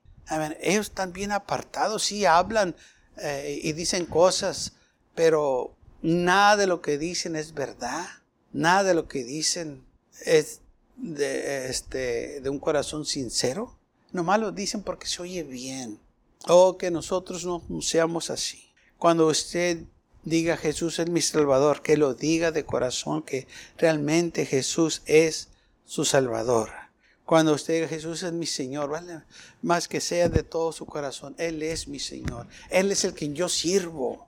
ellos 0.60 0.86
están 0.86 1.14
bien 1.14 1.32
apartados, 1.32 2.04
sí 2.04 2.26
hablan 2.28 2.76
eh, 3.18 3.60
y 3.64 3.74
dicen 3.74 4.06
cosas, 4.06 4.74
pero 5.16 5.76
nada 6.02 6.58
de 6.58 6.68
lo 6.68 6.82
que 6.82 6.98
dicen 6.98 7.36
es 7.36 7.54
verdad. 7.54 8.06
Nada 8.54 8.84
de 8.84 8.94
lo 8.94 9.08
que 9.08 9.24
dicen 9.24 9.86
es 10.26 10.62
de, 10.98 11.70
este, 11.70 12.42
de 12.42 12.50
un 12.50 12.60
corazón 12.60 13.06
sincero. 13.06 13.78
Nomás 14.12 14.40
lo 14.40 14.52
dicen 14.52 14.84
porque 14.84 15.08
se 15.08 15.22
oye 15.22 15.44
bien. 15.44 16.00
Oh, 16.48 16.78
que 16.78 16.92
nosotros 16.92 17.46
no 17.46 17.62
seamos 17.82 18.30
así. 18.30 18.72
Cuando 18.98 19.28
usted 19.28 19.84
diga 20.24 20.58
Jesús 20.58 21.00
es 21.00 21.10
mi 21.10 21.22
Salvador, 21.22 21.82
que 21.82 21.98
lo 21.98 22.14
diga 22.14 22.52
de 22.52 22.66
corazón, 22.66 23.24
que 23.24 23.48
realmente 23.78 24.46
Jesús 24.46 25.02
es 25.06 25.50
su 25.86 26.06
Salvador. 26.06 26.70
Cuando 27.26 27.54
usted 27.54 27.76
diga 27.76 27.88
Jesús 27.88 28.24
es 28.24 28.34
mi 28.34 28.46
Señor, 28.46 28.90
¿vale? 28.90 29.22
más 29.62 29.88
que 29.88 30.02
sea 30.02 30.30
de 30.30 30.44
todo 30.44 30.72
su 30.72 30.86
corazón, 30.86 31.36
Él 31.38 31.64
es 31.64 31.88
mi 31.88 32.00
Señor. 32.00 32.48
Él 32.70 32.92
es 32.92 33.04
el 33.06 33.14
que 33.14 33.32
yo 33.32 33.48
sirvo. 33.48 34.28